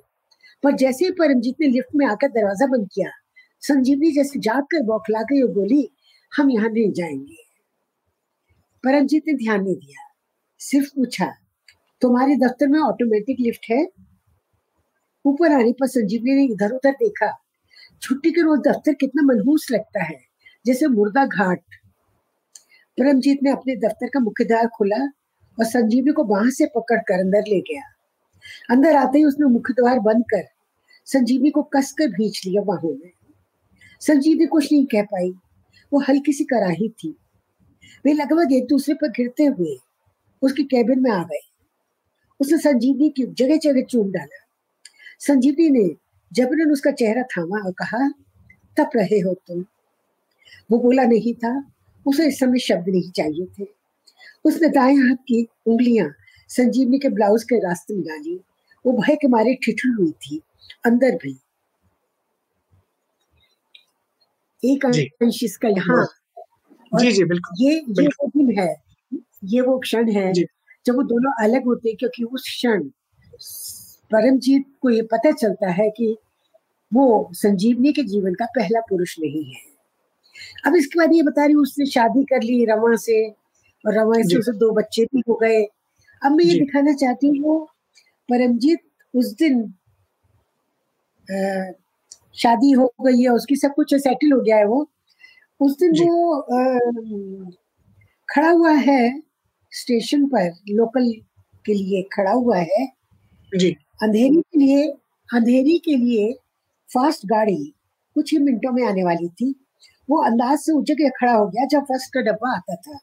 [0.62, 3.10] पर जैसे ही परमजीत ने लिफ्ट में आकर दरवाज़ा बंद किया,
[3.62, 5.88] संजीवनी जैसे जाग कर बौखला गई और बोली,
[6.32, 7.51] हम यहाँ नहीं जाएँगे।
[8.84, 10.08] परमजीत ने ध्यान नहीं दिया।
[10.60, 11.26] सिर्फ़ पूछा,
[12.00, 13.86] तुम्हारे दफ्तर में ऑटोमेटिक लिफ्ट है?
[15.24, 17.32] ऊपर आने पर संजीवनी ने इधर उधर देखा,
[18.02, 20.18] छुट्टी के रोज दफ्तर कितना मनहूस लगता है,
[20.66, 21.62] जैसे मुर्दा घाट।
[22.98, 25.04] परमजीत ने अपने दफ्तर का मुख्य द्वार खोला
[25.58, 27.82] और संजीवनी को वहाँ से पकड़कर अंदर ले गया।
[28.70, 30.44] अंदर आते ही उसने मुख्य द्वार बंद कर
[31.06, 33.10] संजीवनी को कसकर भींच लिया बाहों में।
[34.00, 35.30] संजीवनी कुछ नहीं कह पाई,
[35.92, 37.16] वो हल्की सी कराही थी।
[38.04, 39.78] वे लगभग एक दूसरे पर गिरते हुए
[40.42, 41.40] उसके कैबिन में आ गए।
[42.40, 44.46] उसने संजीवनी की जगह जगह चूम डाला।
[45.18, 45.96] संजीवनी ने
[46.32, 48.08] जबरन उसका चेहरा थामा और कहा
[48.76, 49.64] तप रहे हो तुम?
[50.70, 51.72] वो बोला नहीं था।
[52.06, 53.66] उसे इस समय शब्द नहीं चाहिए थे।
[54.44, 56.14] उसने दाएँ हाथ की उंगलियाँ
[56.48, 58.40] संजीवनी के ब्लाउज के रास्ते में डाली।
[58.86, 60.40] वो भय के मारे ठिठुर हुई थी।
[60.86, 61.36] अंदर भी।
[64.64, 64.86] एक
[65.22, 66.21] अंश इसका यहाँ
[66.92, 68.74] जी जी बिल्कुल ये ये वो दिन है
[69.44, 70.32] ये वो क्षण है
[70.86, 72.82] जब वो दोनों अलग होते हैं क्योंकि उस क्षण
[74.10, 76.16] परमजीत को ये पता चलता है कि
[76.92, 79.60] वो संजीवनी के जीवन का पहला पुरुष नहीं है।
[80.66, 83.28] अब इसके बाद ये बता रही हूँ उसने शादी कर ली रमा से
[83.84, 85.62] और रमा से उसे दो बच्चे भी हो गए।
[86.22, 87.58] अब मैं ये दिखाना चाहती हूँ
[88.28, 88.80] परमजीत
[89.14, 89.62] उस दिन
[91.28, 91.72] आ,
[92.34, 94.88] शादी हो गई है उसकी सब कुछ सेटल हो गया है वो।
[95.60, 96.78] उस दिन वो आ,
[98.28, 99.22] खड़ा हुआ है
[99.72, 101.12] स्टेशन पर लोकल
[101.66, 102.86] के लिए खड़ा हुआ है।
[103.56, 103.70] जी।
[104.02, 104.88] अंधेरी के लिए
[105.34, 106.32] अंधेरी के लिए
[106.94, 107.74] फास्ट गाड़ी
[108.14, 109.54] कुछ ही मिनटों में आने वाली थी।
[110.10, 112.98] वो अंदाज से उस जगह खड़ा हो गया जब फ़र्स्ट का डब्बा आता था।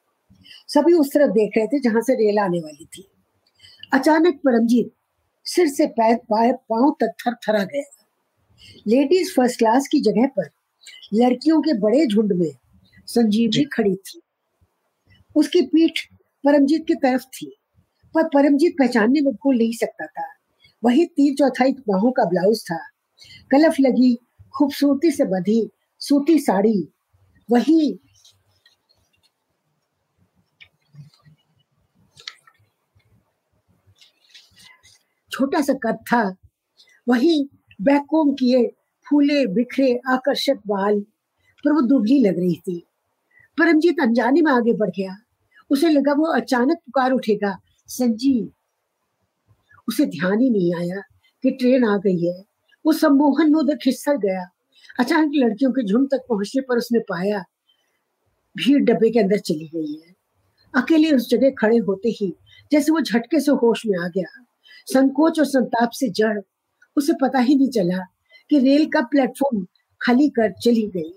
[0.67, 3.07] सभी उस तरफ़ देख रहे थे जहाँ से रेल आने वाली थी।
[3.93, 4.91] अचानक परमजीत
[5.45, 7.83] सिर से पैर पाए पाँव तक थर थरा गया।
[8.87, 10.49] लेडीज़ फ़र्स्ट क्लास की जगह पर
[11.13, 12.51] लड़कियों के बड़े झुंड में
[13.07, 14.21] संजीवनी खड़ी थी।
[15.35, 15.99] उसकी पीठ
[16.43, 17.55] परमजीत की तरफ़ थी
[18.15, 20.27] पर परमजीत पहचानने में भूल नहीं सकता था।
[20.83, 22.77] वही तीन चौथाई बाहों का ब्लाउज था।
[23.51, 24.15] कलफ लगी
[24.57, 26.87] खूबसूरती से बधी सूती साड़ी
[27.51, 27.99] वही
[35.31, 36.23] छोटा सा कद था
[37.07, 37.49] वही
[37.81, 38.63] बैकोम किए
[39.09, 40.99] फूले, बिखरे, आकर्षक बाल,
[41.65, 42.83] पर वो दुबली लग रही थी।
[43.57, 45.17] परमजीत अनजाने में आगे बढ़ गया।
[45.69, 47.57] उसे लगा वो अचानक पुकार उठेगा।
[47.87, 48.51] संजीव।
[49.87, 51.01] उसे ध्यान ही नहीं आया
[51.43, 52.43] कि ट्रेन आ गई है।
[52.85, 54.49] वो सम्मोहन में उधर खिसक गया।
[54.99, 57.43] अचानक लड़कियों के झुंड तक पहुँचने पर उसने पाया,
[58.57, 60.15] भीड़ डब्बे के अंदर चली गई है।
[60.75, 62.33] अकेले उस जगह खड़े होते ही
[62.71, 64.45] जैसे वो झटके से होश में आ गया।
[64.85, 66.39] संकोच और संताप से जड़,
[66.97, 68.05] उसे पता ही नहीं चला
[68.49, 69.67] कि रेल का प्लेटफॉर्म
[70.01, 71.13] खाली कर चली गई।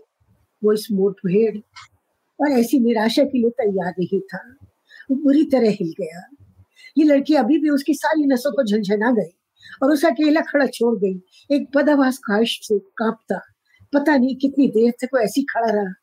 [0.64, 1.58] वो इस मुठभेड़
[2.40, 4.54] और ऐसी निराशा के लिए तैयार नहीं था।
[5.10, 6.28] वो बुरी तरह हिल गया।
[6.98, 9.36] ये लड़की अभी भी उसकी सारी नसों को झंझना गई
[9.82, 13.40] और उसे अकेला खड़ा छोड़ गई। एक बदहवास ख्वाहिश से कांपता।
[13.92, 15.94] पता नहीं कितनी देर तक वो ऐसी खड़ा रहा।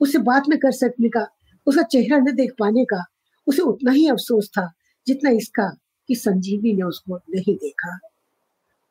[0.00, 1.26] उसे बात न कर सकने का,
[1.66, 3.04] उसका चेहरा न देख पाने का,
[3.46, 4.72] उसे उतना ही अफसोस था
[5.06, 5.76] जितना इसका
[6.08, 7.98] कि संजीवी ने उसको नहीं देखा।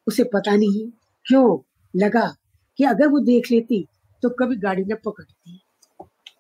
[0.08, 0.90] उसे पता नहीं
[1.26, 2.36] क्यों लगा
[2.78, 3.86] कि अगर वो देख लेती
[4.24, 5.62] तो कभी गाड़ी न पकड़ती।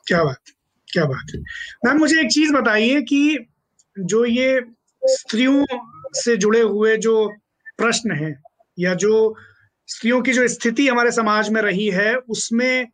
[0.07, 0.51] क्या बात
[0.87, 1.43] क्या बात।
[1.85, 3.37] मैम, मुझे एक चीज़ बताइए कि
[3.99, 4.61] जो ये
[5.03, 5.65] स्त्रियों
[6.13, 7.27] से जुड़े हुए जो
[7.77, 8.43] प्रश्न हैं
[8.79, 9.35] या जो
[9.87, 12.87] स्त्रियों की जो स्थिति हमारे समाज में रही है, उसमें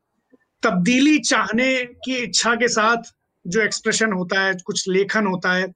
[0.64, 3.14] तब्दीली चाहने की इच्छा के साथ
[3.48, 5.68] जो एक्सप्रेशन होता है, कुछ लेखन होता है,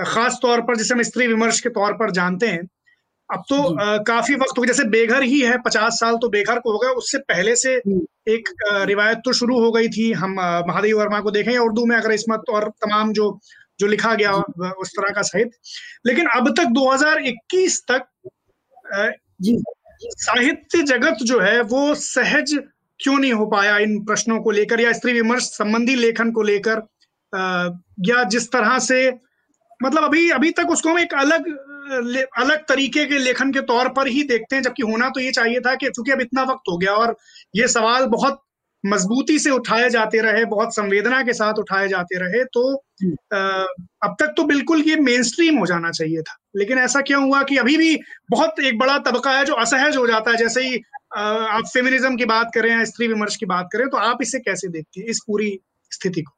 [0.00, 2.68] खास तौर पर, जिसे हम स्त्री विमर्श के तौर पर जानते हैं
[3.28, 6.58] अब तो आ, काफ़ी वक्त हो गया। जैसे बेघर ही है पचास साल तो बेघर
[6.58, 7.74] को हो गया। उससे पहले से
[8.28, 8.48] एक
[8.86, 10.34] रिवायत तो शुरू हो गई थी। हम
[10.68, 13.38] महादेव वर्मा को देखें उर्दू में अगर इसमत और तमाम जो
[13.80, 14.32] जो लिखा गया
[14.80, 15.58] उस तरह का साहित्य
[16.06, 18.06] लेकिन अब तक 2021 तक
[20.16, 22.54] साहित्य जगत जो है वो सहज
[23.00, 26.82] क्यों नहीं हो पाया इन प्रश्नों को लेकर या स्त्री विमर्श संबंधी लेखन को लेकर
[28.08, 29.08] या जिस तरह से
[29.82, 31.48] मतलब अभी अभी तक उसको हम एक अलग
[32.38, 35.60] अलग तरीके के लेखन के तौर पर ही देखते हैं जबकि होना तो ये चाहिए
[35.60, 37.16] था कि चूँकि अब इतना वक्त हो गया और
[37.56, 38.40] ये सवाल बहुत
[38.86, 42.74] मजबूती से उठाए जाते रहे बहुत संवेदना के साथ उठाए जाते रहे तो
[43.34, 43.38] आ,
[44.02, 47.42] अब तक तो बिल्कुल ये मेन स्ट्रीम हो जाना चाहिए था। लेकिन ऐसा क्यों हुआ
[47.42, 47.98] कि अभी भी
[48.30, 50.80] बहुत एक बड़ा तबका है जो असहज हो जाता है जैसे ही
[51.16, 54.38] आ, आप फेमिनिज्म की बात करें या स्त्री विमर्श की बात करें तो आप इसे
[54.38, 55.58] कैसे देखते हैं इस पूरी
[55.90, 56.32] स्थिति को?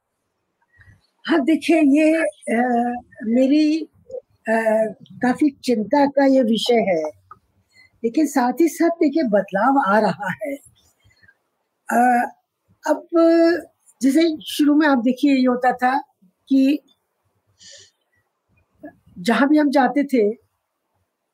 [1.25, 2.19] हाँ देखिए ये
[2.57, 2.93] आ,
[3.25, 3.89] मेरी
[4.47, 7.03] काफ़ी चिंता का ये विषय है।
[8.03, 10.55] लेकिन साथ ही साथ देखिए बदलाव आ रहा है।
[11.89, 11.99] आ,
[12.85, 13.07] अब
[14.01, 15.97] जैसे शुरू में आप देखिए ये होता था
[16.49, 16.79] कि
[19.19, 20.25] जहाँ भी हम जाते थे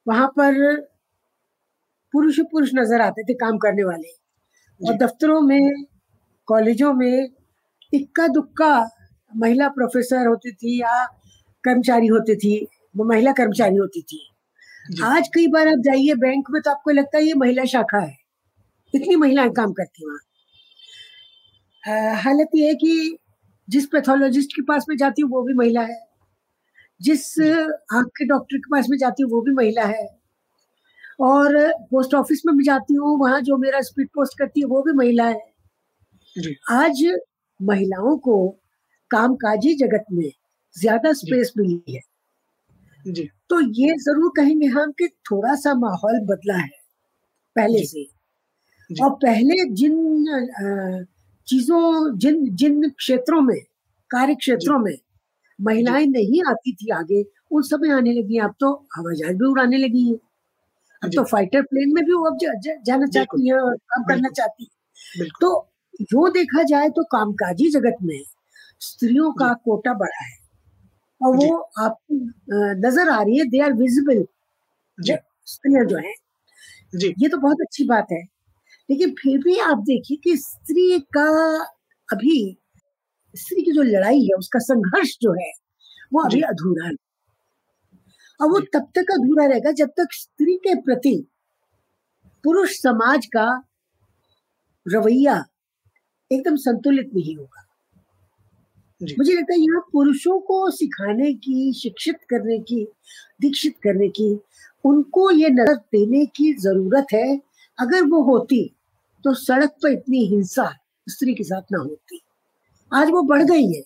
[0.07, 0.55] वहाँ पर
[2.15, 4.09] पुरुष पुरुष नज़र आते थे काम करने वाले।
[4.81, 5.85] और दफ्तरों में
[6.49, 7.29] कॉलेजों में
[7.93, 8.73] इक्का दुक्का
[9.33, 11.05] महिला प्रोफेसर होती थी या
[11.65, 12.55] कर्मचारी होती थी।
[12.95, 14.21] वो महिला कर्मचारी होती थी।
[15.05, 18.17] आज कई बार आप जाइए बैंक में तो आपको लगता है ये महिला शाखा है।
[18.95, 20.19] इतनी महिलाएँ काम करती वहाँ।
[22.17, 23.17] हालत ये है कि
[23.69, 26.01] जिस पैथोलॉजिस्ट के पास में जाती हूँ वो भी महिला है।
[27.01, 30.07] जिस आँख के डॉक्टर के पास में जाती हूँ वो भी महिला है।
[31.21, 31.57] और
[31.91, 34.93] पोस्ट ऑफ़िस में भी जाती हूँ वहाँ जो मेरा स्पीड पोस्ट करती है वो भी
[34.93, 35.41] महिला है।
[36.73, 37.05] आज
[37.61, 38.37] महिलाओं को
[39.11, 40.31] कामकाजी जगत में
[40.75, 42.01] ज़्यादा स्पेस मिली है।
[43.05, 46.69] जी। तो ये ज़रूर कहेंगे हम कि थोड़ा सा माहौल बदला है
[47.57, 48.05] पहले जी। से
[48.91, 49.97] जी। और पहले जिन
[51.49, 53.59] चीज़ों जिन जिन क्षेत्रों में
[54.11, 54.97] कार्य क्षेत्रों में
[55.59, 57.23] महिलाएँ नहीं आती थी आगे
[57.53, 60.17] उन सब में आने लगी अब तो हवाई जहाज़ भी उड़ाने लगी है।
[61.03, 64.05] अब तो फाइटर प्लेन में भी वो अब जा, जा, जाना चाहती है और काम
[64.05, 64.71] करना चाहती है।
[65.41, 65.69] तो
[66.03, 68.21] जो देखा जाए तो कामकाजी जगत में
[68.83, 70.42] स्त्रियों का कोटा बढ़ा है।
[71.23, 72.15] और वो आपको
[72.81, 74.25] नज़र आ रही है दे आर विजिबल
[75.49, 76.13] स्त्रियाँ जो है
[76.95, 78.23] जी। ये तो बहुत अच्छी बात है।
[78.89, 81.27] लेकिन फिर भी आप देखिए कि स्त्री का
[82.09, 82.37] अभी
[83.35, 85.53] स्त्री की जो लड़ाई है उसका संघर्ष जो है
[86.15, 86.95] वो अभी अधूरा है।
[88.41, 91.15] और वो तब तक अधूरा रहेगा जब तक स्त्री के प्रति
[92.45, 93.45] पुरुष समाज का
[94.87, 95.35] रवैया
[96.31, 97.62] एकदम संतुलित नहीं होगा।
[99.03, 102.85] मुझे लगता है यहाँ पुरुषों को सिखाने की शिक्षित करने की
[103.41, 104.29] दीक्षित करने की
[104.85, 107.37] उनको ये नज़र देने की ज़रूरत है।
[107.79, 108.65] अगर वो होती
[109.25, 110.71] तो सड़क पर इतनी हिंसा
[111.07, 112.21] स्त्री के साथ ना होती।
[112.93, 113.83] आज वो बढ़ गई है।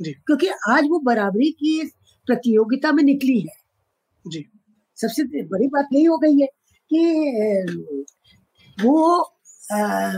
[0.00, 1.80] जी। क्योंकि आज वो बराबरी की
[2.28, 3.54] प्रतियोगिता में निकली है।
[4.24, 4.44] जी।
[4.98, 6.46] सबसे बड़ी बात यही हो गई है
[6.90, 7.94] कि
[8.78, 9.20] वो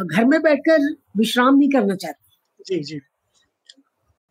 [0.05, 3.01] घर में बैठकर विश्राम नहीं करना चाहती। जी जी।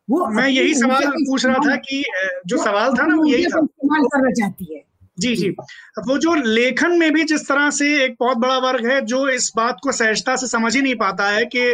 [0.07, 2.03] वो मैं यही सवाल पूछ रहा था कि
[2.47, 4.81] जो सवाल था ना वो यही था। इस्तेमाल करना चाहती है।
[5.19, 5.49] जी जी।
[6.07, 9.51] वो जो लेखन में भी जिस तरह से एक बहुत बड़ा वर्ग है जो इस
[9.57, 11.65] बात को सहजता से समझ ही नहीं पाता है कि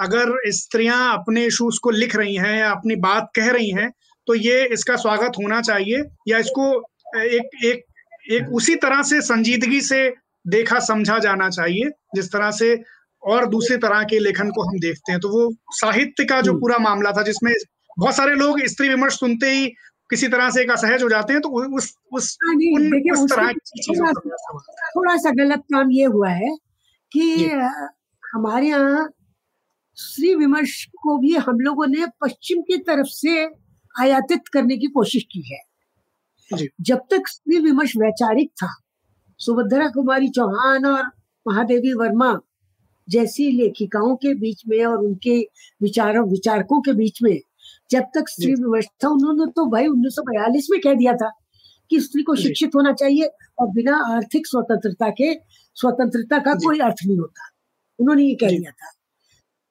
[0.00, 3.90] अगर स्त्रियाँ अपने इशूज को लिख रही हैं या अपनी बात कह रही हैं
[4.26, 6.70] तो ये इसका स्वागत होना चाहिए या इसको
[7.18, 7.84] एक एक
[8.32, 10.08] एक उसी तरह से संजीदगी से
[10.46, 12.74] देखा समझा जाना चाहिए जिस तरह से
[13.22, 16.78] और दूसरी तरह के लेखन को हम देखते हैं। तो वो साहित्य का जो। पूरा
[16.78, 17.52] मामला था जिसमें
[17.98, 19.66] बहुत सारे लोग स्त्री विमर्श सुनते ही
[20.10, 23.52] किसी तरह से एक असहज हो जाते हैं तो उस उस हाँ, उन उस तरह
[23.52, 24.00] की
[24.96, 26.56] थोड़ा सा गलत काम ये हुआ है
[27.12, 27.46] कि
[28.34, 29.08] हमारे यहाँ
[29.98, 33.44] श्री विमर्श को भी हम लोगों ने पश्चिम की तरफ़ से
[33.94, 35.60] आयातित करने की कोशिश की है।
[36.80, 38.68] जब तक श्री विमर्श वैचारिक था
[39.40, 41.02] सुभद्रा कुमारी चौहान और
[41.46, 42.38] महादेवी वर्मा
[43.08, 45.38] जैसी लेखिकाओं के बीच में और उनके
[45.82, 47.38] विचारों विचारकों के बीच में
[47.90, 51.30] जब तक स्त्री व्यवस्था उन्होंने तो भाई उन्नीस में कह दिया था
[51.90, 55.32] कि स्त्री को शिक्षित होना चाहिए और बिना आर्थिक स्वतंत्रता के
[55.76, 57.48] स्वतंत्रता का कोई अर्थ नहीं होता।
[57.98, 58.90] उन्होंने ये कह दिया था।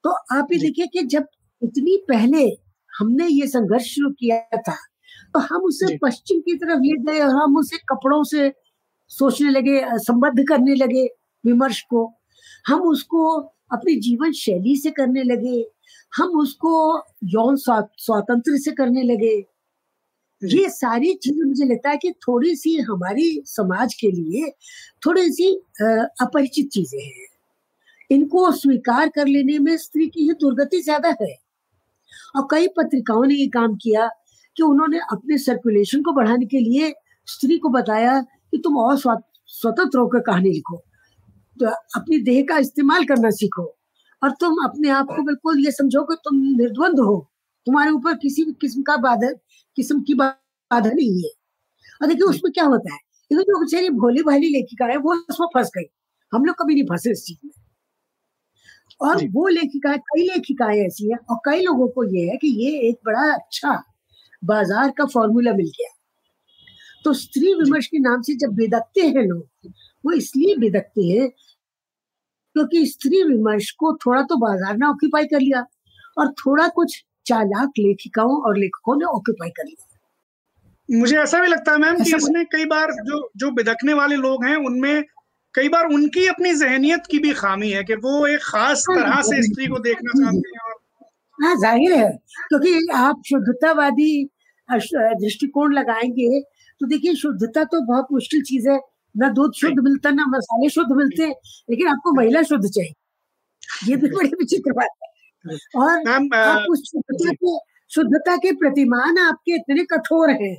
[0.03, 1.25] तो आप ये देखिए कि जब
[1.61, 2.43] इतनी पहले
[2.91, 4.75] हमने ये संघर्ष शुरू किया था
[5.33, 8.51] तो हम उसे पश्चिम की तरफ़ ले गए और हम उसे कपड़ों से
[9.11, 11.05] सोचने लगे संबद्ध करने लगे
[11.43, 12.11] विमर्श को।
[12.67, 13.27] हम उसको
[13.73, 15.61] अपनी जीवन शैली से करने लगे
[16.15, 16.71] हम उसको
[17.29, 19.35] यौन स्वातंत्र से करने लगे।
[20.41, 24.49] ये सारी चीज़ें मुझे लगता है कि थोड़ी सी हमारी समाज के लिए
[25.05, 25.51] थोड़ी सी
[25.81, 27.27] अपरिचित चीज़ें हैं।
[28.09, 31.35] इनको स्वीकार कर लेने में स्त्री की ही दुर्गति ज़्यादा है।
[32.35, 34.07] और कई पत्रिकाओं ने ये काम किया
[34.57, 36.93] कि उन्होंने अपने सर्कुलेशन को बढ़ाने के लिए
[37.27, 40.77] स्त्री को बताया कि तुम और स्वतंत्र होकर कहानी लिखो।
[41.57, 43.65] तो अपनी देह का इस्तेमाल करना सीखो।
[44.21, 47.17] और तुम अपने आप को बिल्कुल ये समझो कि तुम निर्द्वंद हो।
[47.67, 49.31] तुम्हारे ऊपर किसी भी किस्म का बाधा
[49.77, 51.29] किस्म की बाधा नहीं है।
[52.01, 52.99] और देखिए उसमें क्या होता है?
[53.31, 55.85] ये जो बेचारी भोली भाली लेखिका है वो उसमें फंस गई।
[56.31, 57.51] हम लोग कभी नहीं फंसे इस चीज़ में।
[59.01, 62.77] और वो लेखिकाएँ कई लेखिकाएँ ऐसी हैं और कई लोगों को ये है कि ये
[62.89, 63.73] एक बड़ा अच्छा
[64.43, 65.89] बाज़ार का फॉर्मूला मिल गया।
[67.05, 69.71] तो स्त्री विमर्श के नाम से जब बेदकते हैं लोग
[70.03, 71.29] वो इसलिए बेदकते हैं
[72.55, 75.65] क्योंकि स्त्री विमर्श को थोड़ा तो बाज़ार ने ऑक्यूपाई कर लिया
[76.17, 81.71] और थोड़ा कुछ चालाक लेखिकाओं और लेखकों ने ऑक्यूपाई कर लिया। मुझे ऐसा भी लगता
[81.71, 85.03] है मैम कि इसमें कई बार जो जो बिदकने वाले लोग हैं उनमें
[85.55, 89.21] कई बार उनकी अपनी जहनीत की भी खामी है कि वो एक खास हाँ, तरह
[89.21, 90.73] से स्त्री को देखना चाहते हैं। और
[91.39, 92.09] हाँ ज़ाहिर है
[92.49, 94.11] क्योंकि आप शुद्धतावादी
[94.69, 96.41] दृष्टिकोण लगाएँगे
[96.81, 98.79] तो देखिए शुद्धता तो बहुत मुश्किल चीज़ है।
[99.15, 102.93] ना दूध शुद्ध मिलता ना मसाले शुद्ध मिलते लेकिन आपको महिला शुद्ध चाहिए।
[103.89, 105.09] ये भी बड़ी विचित्र बात है।
[105.77, 107.57] और आप उस शुद्धता के
[107.91, 110.55] शुद्धता के प्रतिमान आपके इतने कठोर हैं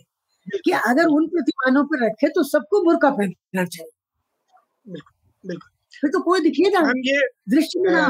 [0.65, 3.91] कि अगर उन प्रतिमानों पर रखे तो सबको बुरका पहनना चाहिए।
[4.87, 5.71] बिल्कुल बिल्कुल।
[6.03, 8.07] फिर तो कोई दिखेगा ये दृश्य में ना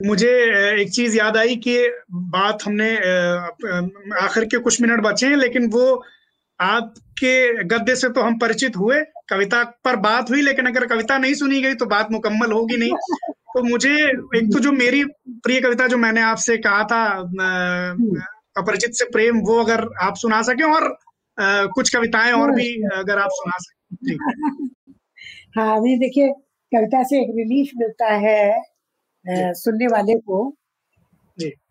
[0.00, 0.30] मुझे
[0.82, 1.76] एक चीज़ याद आई कि
[2.32, 2.90] बात हमने
[4.20, 5.84] आखिर के कुछ मिनट बचे हैं लेकिन वो
[6.62, 11.34] आपके गद्दे से तो हम परिचित हुए कविता पर बात हुई लेकिन अगर कविता नहीं
[11.34, 12.92] सुनी गई तो बात मुकम्मल होगी नहीं।
[13.54, 13.94] तो मुझे
[14.38, 17.04] एक तो जो मेरी प्रिय कविता जो मैंने आपसे कहा था
[18.56, 20.98] अपरिचित से प्रेम वो अगर आप सुना सके और
[21.40, 24.14] आ, कुछ कविताएँ और भी अगर आप सुना सके।
[25.60, 26.28] हाँ नहीं देखिए
[26.72, 28.62] कविता से एक रिलीफ मिलता है
[29.54, 30.48] सुनने वाले को।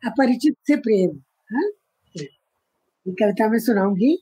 [0.06, 1.20] अपरिचित से प्रेम
[1.56, 1.70] हाँ?
[3.08, 4.18] कविता में सुनाऊँगी।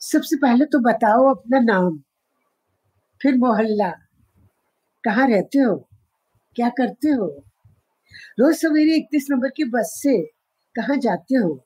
[0.00, 2.02] सबसे पहले तो बताओ अपना नाम।
[3.22, 3.90] फिर मोहल्ला,
[5.04, 5.88] कहाँ रहते हो?
[6.56, 7.44] क्या करते हो?
[8.40, 10.22] रोज सवेरे इकतीस नंबर की बस से
[10.74, 11.64] कहा जाते हो?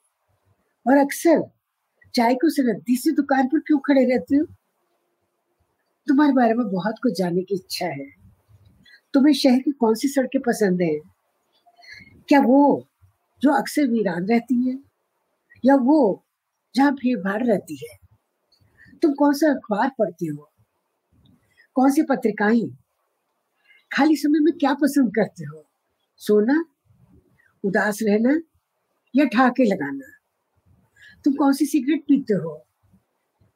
[0.89, 1.51] और अक्सर
[2.14, 4.45] चाय को सरदी सी दुकान पर क्यों खड़े रहते हो?
[6.09, 8.11] तुम्हारे बारे में बहुत कुछ जानने की इच्छा है।
[9.14, 10.99] तुम्हें शहर की कौन सी सड़कें पसंद है?
[12.28, 12.89] क्या वो
[13.43, 14.78] जो अक्सर वीरान रहती है?
[15.64, 16.24] या वो
[16.74, 18.01] जहाँ भीड़ भाड़ रहती है?
[19.03, 20.53] तुम कौन सा अखबार पढ़ते हो?
[21.74, 22.76] कौन सी पत्रिकाएँ?
[23.96, 25.64] खाली समय में क्या पसंद करते हो?
[26.16, 26.64] सोना,
[27.64, 28.40] उदास रहना
[29.16, 30.18] या ठाके लगाना?
[31.24, 32.66] तुम कौन सी सिगरेट पीते हो?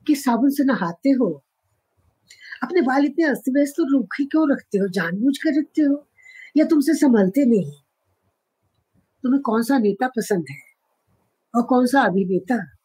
[0.07, 1.45] कि साबुन से नहाते हो?
[2.63, 4.89] अपने बाल इतने अस्त व्यस्त तो रूखे क्यों रखते हो?
[4.89, 6.09] जानबूझ कर रखते हो?
[6.57, 7.73] या तुमसे संभलते नहीं?
[9.23, 10.57] तुम्हें कौन सा नेता पसंद है?
[11.55, 12.76] और कौन सा अभिनेता?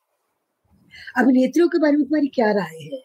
[1.18, 3.02] अभिनेत्रियों के बारे में तुम्हारी क्या राय है?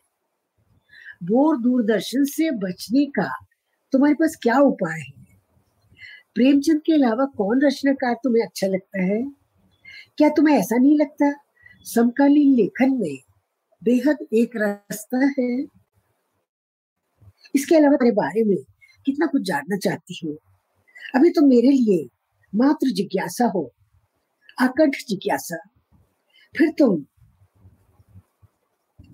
[1.22, 3.28] बोर दूरदर्शन से बचने का
[3.93, 5.26] तुम्हारे पास क्या उपाय है?
[6.34, 9.22] प्रेमचंद के अलावा कौन रचनाकार तुम्हें अच्छा लगता है?
[10.18, 11.32] क्या तुम्हें ऐसा नहीं लगता
[11.84, 13.18] समकालीन लेखन में
[13.84, 15.66] बेहद एक रास्ता है?
[17.55, 18.57] इसके अलावा तेरे बारे में
[19.07, 20.37] कितना कुछ जानना चाहती हूँ?
[21.14, 22.09] अभी तो मेरे लिए
[22.55, 23.72] मात्र जिज्ञासा हो,
[24.61, 25.57] आकंठ जिज्ञासा।
[26.59, 27.05] फिर तुम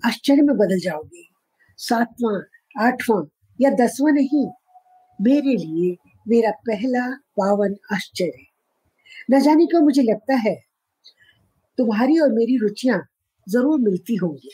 [0.03, 1.23] आश्चर्य में बदल जाओगे।
[1.79, 2.41] सातवां,
[2.87, 3.23] आठवां
[3.59, 4.47] या दसवां नहीं,
[5.21, 5.95] मेरे लिए
[6.27, 8.45] मेरा पहला पावन आश्चर्य।
[9.31, 10.55] न जाने क्यों मुझे लगता है,
[11.77, 12.99] तुम्हारी और मेरी रुचियाँ
[13.47, 14.49] ज़रूर मिलती होंगी।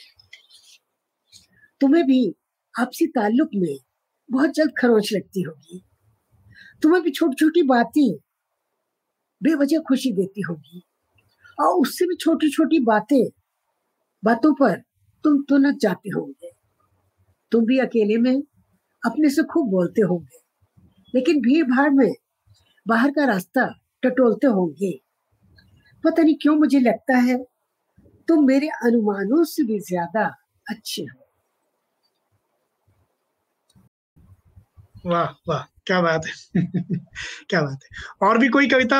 [1.82, 2.36] तुम्हें भी
[2.80, 3.78] आपसी ताल्लुक में
[4.30, 5.82] बहुत जल्द खरोच लगती होगी।
[6.82, 8.12] तुम्हें भी छोटी छोटी बातें
[9.42, 10.82] बेवजह खुशी देती होगी।
[11.58, 13.30] और उससे भी छोटी छोटी बातें,
[14.24, 14.82] बातों पर
[15.24, 16.52] तुम तुनक जाते होंगे।
[17.52, 18.36] तुम भी अकेले में
[19.04, 20.40] अपने से खूब बोलते होंगे।
[21.14, 22.12] लेकिन भीड़ भाड़ में
[22.88, 23.66] बाहर का रास्ता
[24.04, 24.92] टटोलते होंगे।
[26.04, 27.38] पता नहीं क्यों मुझे लगता है
[28.28, 30.26] तुम मेरे अनुमानों से भी ज़्यादा
[30.70, 31.26] अच्छे हो।
[35.06, 36.62] वाह वाह। क्या बात है?
[37.50, 38.28] क्या बात है?
[38.28, 38.98] और भी कोई कविता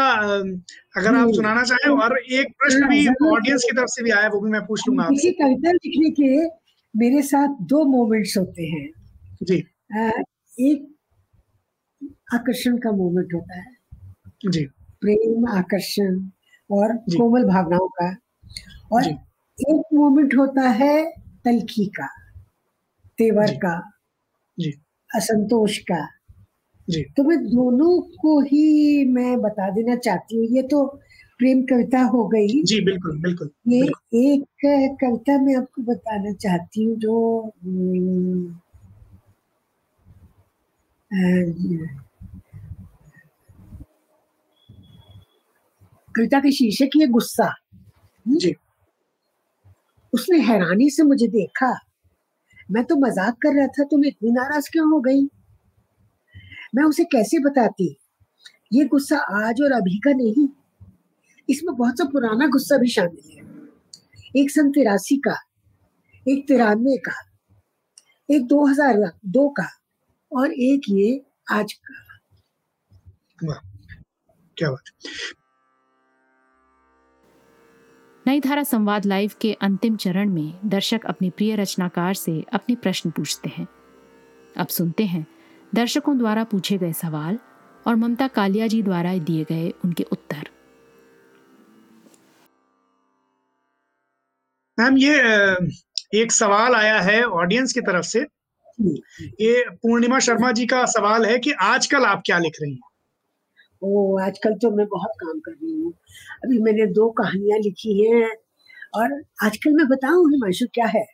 [0.98, 4.40] अगर आप सुनाना चाहें और एक प्रश्न भी ऑडियंस की तरफ़ से भी आया वो
[4.42, 6.46] भी मैं पूछ लूँगा आपसे। कविता लिखने के
[6.94, 8.90] मेरे साथ दो मोमेंट्स होते हैं।
[9.44, 9.58] जी।
[10.62, 10.88] एक
[12.34, 13.76] आकर्षण का मोमेंट होता है।
[14.48, 14.66] जी।
[15.02, 16.20] प्रेम आकर्षण
[16.70, 18.10] और कोमल भावनाओं का।
[18.92, 21.12] और एक मोमेंट होता है
[21.46, 22.08] तलखी का
[23.20, 23.92] तेवर का
[24.58, 24.72] जी।
[25.16, 26.19] असंतोष का।
[26.90, 30.86] जी। तो मैं दोनों को ही मैं बता देना चाहती हूँ ये तो
[31.40, 36.84] प्रेम कविता हो गई। जी बिल्कुल बिल्कुल ये बिल्कुल। एक कविता मैं आपको बताना चाहती
[36.84, 37.16] हूँ जो
[46.16, 48.38] कविता के शीर्षक ये गुस्सा। हम्म?
[48.38, 48.56] जी।
[50.14, 51.74] उसने हैरानी से मुझे देखा।
[52.72, 55.28] मैं तो मज़ाक कर रहा था तुम इतनी नाराज़ क्यों हो गई?
[56.74, 57.96] मैं उसे कैसे बताती?
[58.74, 60.48] ये गुस्सा आज और अभी का नहीं।
[61.50, 65.36] इसमें बहुत सा पुराना गुस्सा भी शामिल है। एक सन तिरासी का
[66.26, 67.14] एक तिरानवे का
[68.30, 68.98] एक दो हज़ार
[69.28, 69.68] दो का
[70.32, 71.94] और एक ये आज का।
[74.58, 74.92] क्या बात।
[78.26, 83.10] नई धारा संवाद लाइव के अंतिम चरण में दर्शक अपने प्रिय रचनाकार से अपने प्रश्न
[83.10, 83.68] पूछते हैं।
[84.56, 85.26] अब सुनते हैं
[85.76, 87.38] दर्शकों द्वारा पूछे गए सवाल
[87.86, 90.50] और ममता कालिया जी द्वारा दिए गए उनके उत्तर।
[94.78, 98.20] मैम ये एक सवाल आया है ऑडियंस की तरफ़ से।
[99.42, 102.80] ये पूर्णिमा शर्मा जी का सवाल है कि आजकल आप क्या लिख रही हैं?
[103.82, 105.92] ओ आजकल तो मैं बहुत काम कर रही हूँ।
[106.44, 108.30] अभी मैंने दो कहानियाँ लिखी हैं
[108.94, 109.14] और
[109.44, 111.06] आजकल मैं बताऊँ हिमांशु क्या है?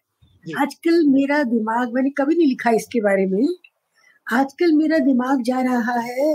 [0.46, 3.46] आजकल मेरा दिमाग मैंने कभी नहीं लिखा इसके बारे में।
[4.28, 6.30] आजकल मेरा दिमाग जा रहा है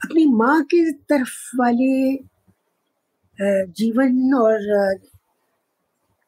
[0.00, 0.80] अपनी माँ की
[1.10, 1.92] तरफ़ वाले
[3.72, 4.58] जीवन और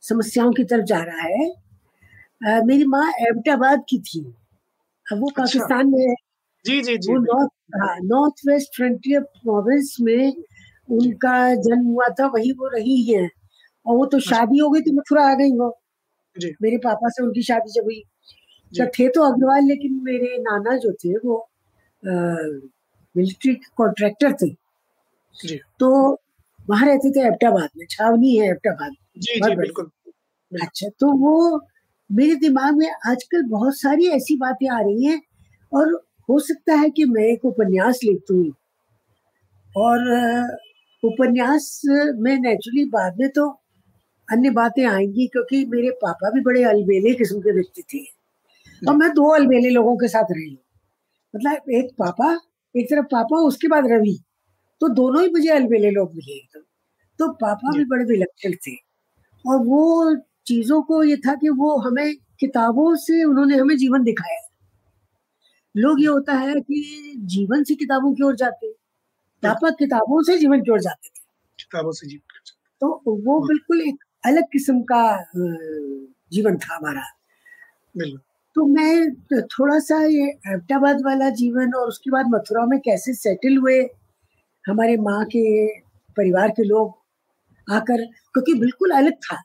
[0.03, 4.21] समस्याओं की तरफ़ जा रहा है। मेरी माँ एबटाबाद की थी।
[5.07, 6.15] अब वो अच्छा। पाकिस्तान में
[6.65, 7.53] जी जी जी वो north
[8.07, 10.35] north west frontier province में
[10.99, 11.37] उनका
[11.69, 13.29] जन्म हुआ था वही वो रही है।
[13.87, 15.71] और वो तो अच्छा। शादी हो गई तो मथुरा आ गई वो
[16.63, 18.03] मेरे पापा से उनकी शादी जब हुई।
[18.73, 21.37] तो थे तो अग्रवाल लेकिन मेरे नाना जो थे वो
[22.03, 24.51] मिलिट्री कॉन्ट्रैक्टर थे।
[25.81, 25.91] तो
[26.69, 29.91] वहाँ रहते थे एबटाबाद में छावनी है एबटाबाद जी जी बिल्कुल।
[30.53, 31.61] अच्छा तो वो
[32.11, 35.21] मेरे दिमाग में आजकल बहुत सारी ऐसी बातें आ रही हैं
[35.73, 35.95] और
[36.29, 38.53] हो सकता है कि मैं एक उपन्यास लिख हूँ।
[39.75, 40.01] और
[41.03, 41.81] उपन्यास
[42.19, 43.49] में नेचुरली बाद में तो
[44.29, 48.05] अन्य बातें आएँगी क्योंकि मेरे पापा भी बड़े अलबेले किस्म के व्यक्ति थे।
[48.89, 50.59] और मैं दो अलबेले लोगों के साथ रही हूँ।
[51.35, 52.33] मतलब एक पापा
[52.75, 54.19] एक तरफ़ पापा उसके बाद रवि।
[54.81, 56.61] तो दोनों ही मुझे अलबेले लोग मिले एकदम।
[57.19, 58.77] तो पापा भी बड़े विलक्षण थे।
[59.45, 60.17] और वो
[60.47, 64.41] चीज़ों को ये था कि वो हमें किताबों से उन्होंने हमें जीवन दिखाया।
[65.77, 68.73] लोग ये होता है कि जीवन से किताबों की ओर जाते।
[69.43, 71.23] पापा किताबों से जीवन की ओर जाते थे।
[71.59, 72.41] किताबों से जीवन
[72.81, 75.03] तो वो हाँ। बिल्कुल एक अलग किस्म का
[76.33, 77.03] जीवन था हमारा।
[78.57, 83.57] तो मैं थोड़ा सा ये अहमदाबाद वाला जीवन और उसके बाद मथुरा में कैसे सेटल
[83.57, 83.79] हुए
[84.65, 85.45] हमारे माँ के
[86.17, 89.37] परिवार के लोग आकर क्योंकि बिल्कुल अलग था।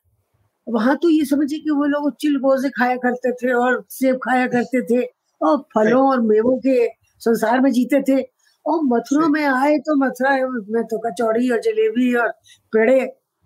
[0.67, 4.47] वहाँ तो ये समझिए कि वो लोग चिल गोजे खाया करते थे और सेब खाया
[4.47, 5.01] करते थे
[5.41, 6.87] और फलों और मेवों के
[7.21, 8.21] संसार में जीते थे।
[8.65, 12.29] और मथुरा में आए तो मथुरा में तो कचौड़ी और जलेबी और
[12.73, 12.99] पेड़े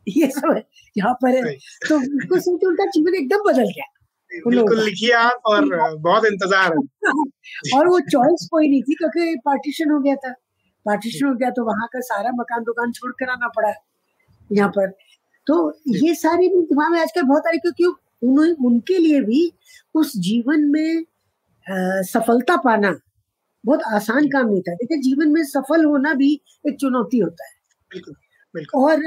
[0.08, 0.62] ये सब
[0.98, 1.56] यहाँ पर है।
[1.90, 3.92] तो उसको सोच उनका जीवन एकदम बदल गया।
[4.46, 5.66] बिल्कुल लिखिए आप और
[6.00, 6.82] बहुत इंतज़ार है।
[7.78, 10.32] और वो चॉइस कोई नहीं थी क्योंकि पार्टीशन हो गया था।
[10.86, 13.74] पार्टीशन हो गया तो वहाँ का सारा मकान दुकान छोड़ कर आना पड़ा
[14.50, 14.90] यहाँ पर।
[15.48, 15.58] तो
[15.98, 17.86] ये सारी भी दिमाग में आजकल बहुत आ रही क्योंकि
[18.28, 19.52] उन्होंने उनके लिए भी
[19.96, 20.98] उस जीवन में
[21.68, 22.92] आ, सफलता पाना
[23.64, 26.34] बहुत आसान काम नहीं था। देखिए जीवन में सफल होना भी
[26.68, 27.52] एक चुनौती होता है।
[27.92, 28.16] बिल्कुल,
[28.56, 29.06] बिल्कुल। और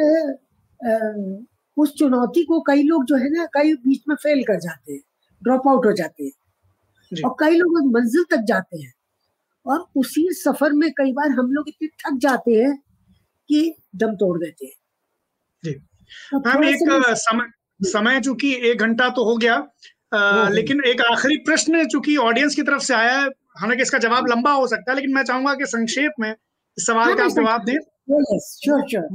[0.81, 0.97] आ,
[1.76, 5.01] उस चुनौती को कई लोग जो है ना कई बीच में फेल कर जाते हैं।
[5.43, 8.93] ड्रॉप आउट हो जाते हैं। और कई लोग मंजिल तक जाते हैं।
[9.66, 12.76] और उसी सफ़र में कई बार हम लोग इतने थक जाते हैं
[13.49, 14.72] कि दम तोड़ देते हैं।
[15.64, 15.74] जी।
[16.34, 16.78] मैम एक
[17.18, 19.55] समय समय चूँकि एक घंटा तो हो गया
[20.14, 23.28] आ, लेकिन एक आखिरी प्रश्न चूँकि ऑडियंस की तरफ़ से आया है
[23.61, 27.09] हालाँकि इसका जवाब लंबा हो सकता है लेकिन मैं चाहूँगा कि संक्षेप में इस सवाल
[27.09, 27.78] हाँ, का आप जवाब दें।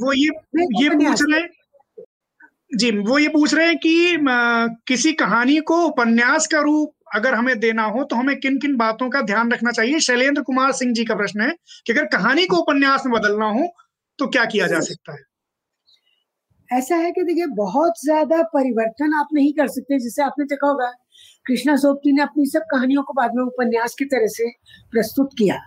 [0.04, 0.28] वो ये
[0.84, 1.50] ये पूछ रहे हैं।
[2.74, 7.34] जी वो ये पूछ रहे हैं कि आ, किसी कहानी को उपन्यास का रूप अगर
[7.34, 10.00] हमें देना हो तो हमें किन किन बातों का ध्यान रखना चाहिए?
[10.00, 11.52] शैलेंद्र कुमार सिंह जी का प्रश्न है
[11.88, 13.68] कि अगर कहानी को उपन्यास में बदलना हो
[14.20, 15.20] तो क्या किया जा सकता है?
[16.70, 20.92] ऐसा है कि देखिए बहुत ज़्यादा परिवर्तन आप नहीं कर सकते जिसे आपने देखा होगा
[21.46, 24.50] कृष्णा सोपती ने अपनी सब कहानियों को बाद में उपन्यास की तरह से
[24.92, 25.60] प्रस्तुत किया।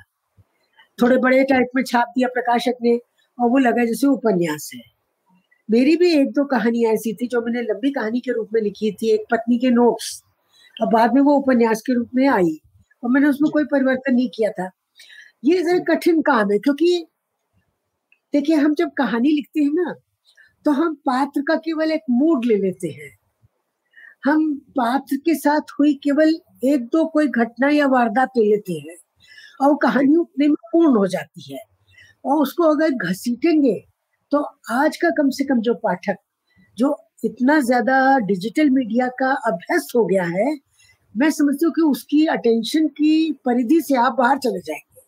[0.98, 2.96] थोड़े बड़े टाइप में छाप दिया प्रकाशक ने
[3.38, 4.95] और वो लगा जैसे उपन्यास है।
[5.68, 8.90] मेरी भी एक दो कहानियाँ ऐसी थी जो मैंने लंबी कहानी के रूप में लिखी
[8.92, 10.22] थी, एक पत्नी के नोट्स
[10.76, 12.56] और बाद में वो उपन्यास के रूप में आई
[13.02, 14.70] और मैंने उसमें कोई परिवर्तन नहीं किया था।
[15.44, 17.06] ये जरा कठिन काम है क्योंकि
[18.34, 19.94] देखिए, हम जब कहानी लिखते हैं ना
[20.66, 23.10] तो हम पात्र का केवल एक मूड ले लेते हैं।
[24.24, 26.34] हम पात्र के साथ हुई केवल
[26.66, 28.96] एक दो कोई घटना या वारदात ले लेते हैं
[29.60, 31.60] और कहानी उतने में पूर्ण हो जाती है
[32.24, 33.74] और उसको अगर घसीटेंगे
[34.32, 34.38] तो
[34.72, 36.16] आज का कम से कम जो पाठक
[36.78, 37.96] जो इतना ज़्यादा
[38.26, 40.46] डिजिटल मीडिया का अभ्यस्त हो गया है
[41.14, 43.12] मैं समझती हूँ कि उसकी अटेंशन की
[43.46, 45.02] परिधि से आप बाहर चले जाएँगे।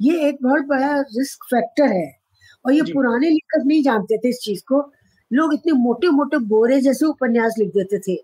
[0.00, 2.06] ये एक बहुत बड़ा रिस्क फैक्टर है
[2.64, 4.80] और ये पुराने लेखक नहीं जानते थे इस चीज़ को।
[5.30, 8.14] लोग इतने मोटे मोटे बोरे जैसे उपन्यास लिख देते थे।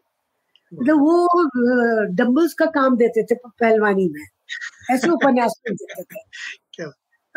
[0.72, 1.44] मतलब वो
[2.16, 4.22] डम्बल्स का काम देते थे पहलवानी में।
[4.90, 6.22] ऐसे उपन्यास लिख देते थे।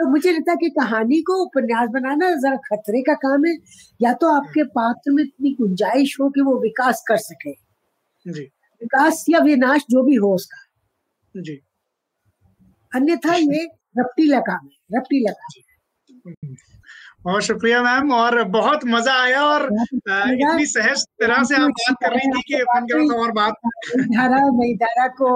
[0.02, 3.56] तो मुझे लगता है कि कहानी को उपन्यास बनाना जरा खतरे का काम है।
[4.02, 7.54] या तो आपके पात्र में इतनी गुंजाइश हो कि वो विकास कर सके।
[8.26, 8.44] जी।
[8.82, 10.58] विकास या विनाश जो भी हो उसका।
[11.36, 11.62] जी।
[12.92, 13.66] अन्यथा ये
[14.00, 16.56] रपटीला काम है रपटीला काम है।
[17.24, 22.12] बहुत शुक्रिया मैम और बहुत मज़ा आया और इतनी सहज तरह से आप बात कर
[22.12, 23.54] रही थी कि मन कर और बात
[23.98, 25.32] धारा नई धारा को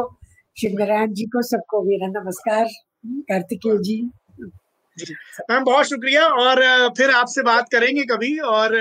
[0.58, 2.66] शिव जी को सबको मेरा नमस्कार।
[3.08, 4.12] कार्तिकेय जी।
[4.98, 6.62] मैम बहुत शुक्रिया और
[6.98, 8.76] फिर आपसे बात करेंगे कभी और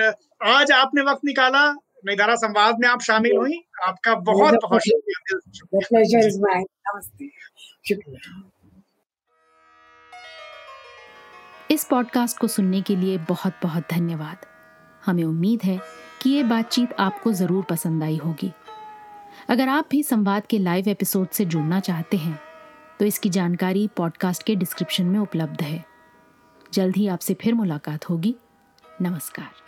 [0.47, 1.71] आज आपने वक्त निकाला
[2.07, 4.83] नईदारा संवाद में आप शामिल हुई आपका बहुत बहुत
[7.85, 8.43] शुक्रिया।
[11.71, 14.47] इस पॉडकास्ट को सुनने के लिए बहुत बहुत धन्यवाद।
[15.03, 15.79] हमें उम्मीद है
[16.23, 18.53] कि ये बातचीत आपको ज़रूर पसंद आई होगी।
[19.49, 22.39] अगर आप भी संवाद के लाइव एपिसोड से जुड़ना चाहते हैं
[23.01, 25.94] तो इसकी जानकारी पॉडकास्ट के डिस्क्रिप्शन में उपलब्ध है।
[26.75, 28.35] जल्द ही आपसे फिर मुलाकात होगी।
[29.03, 29.64] नमस्कार।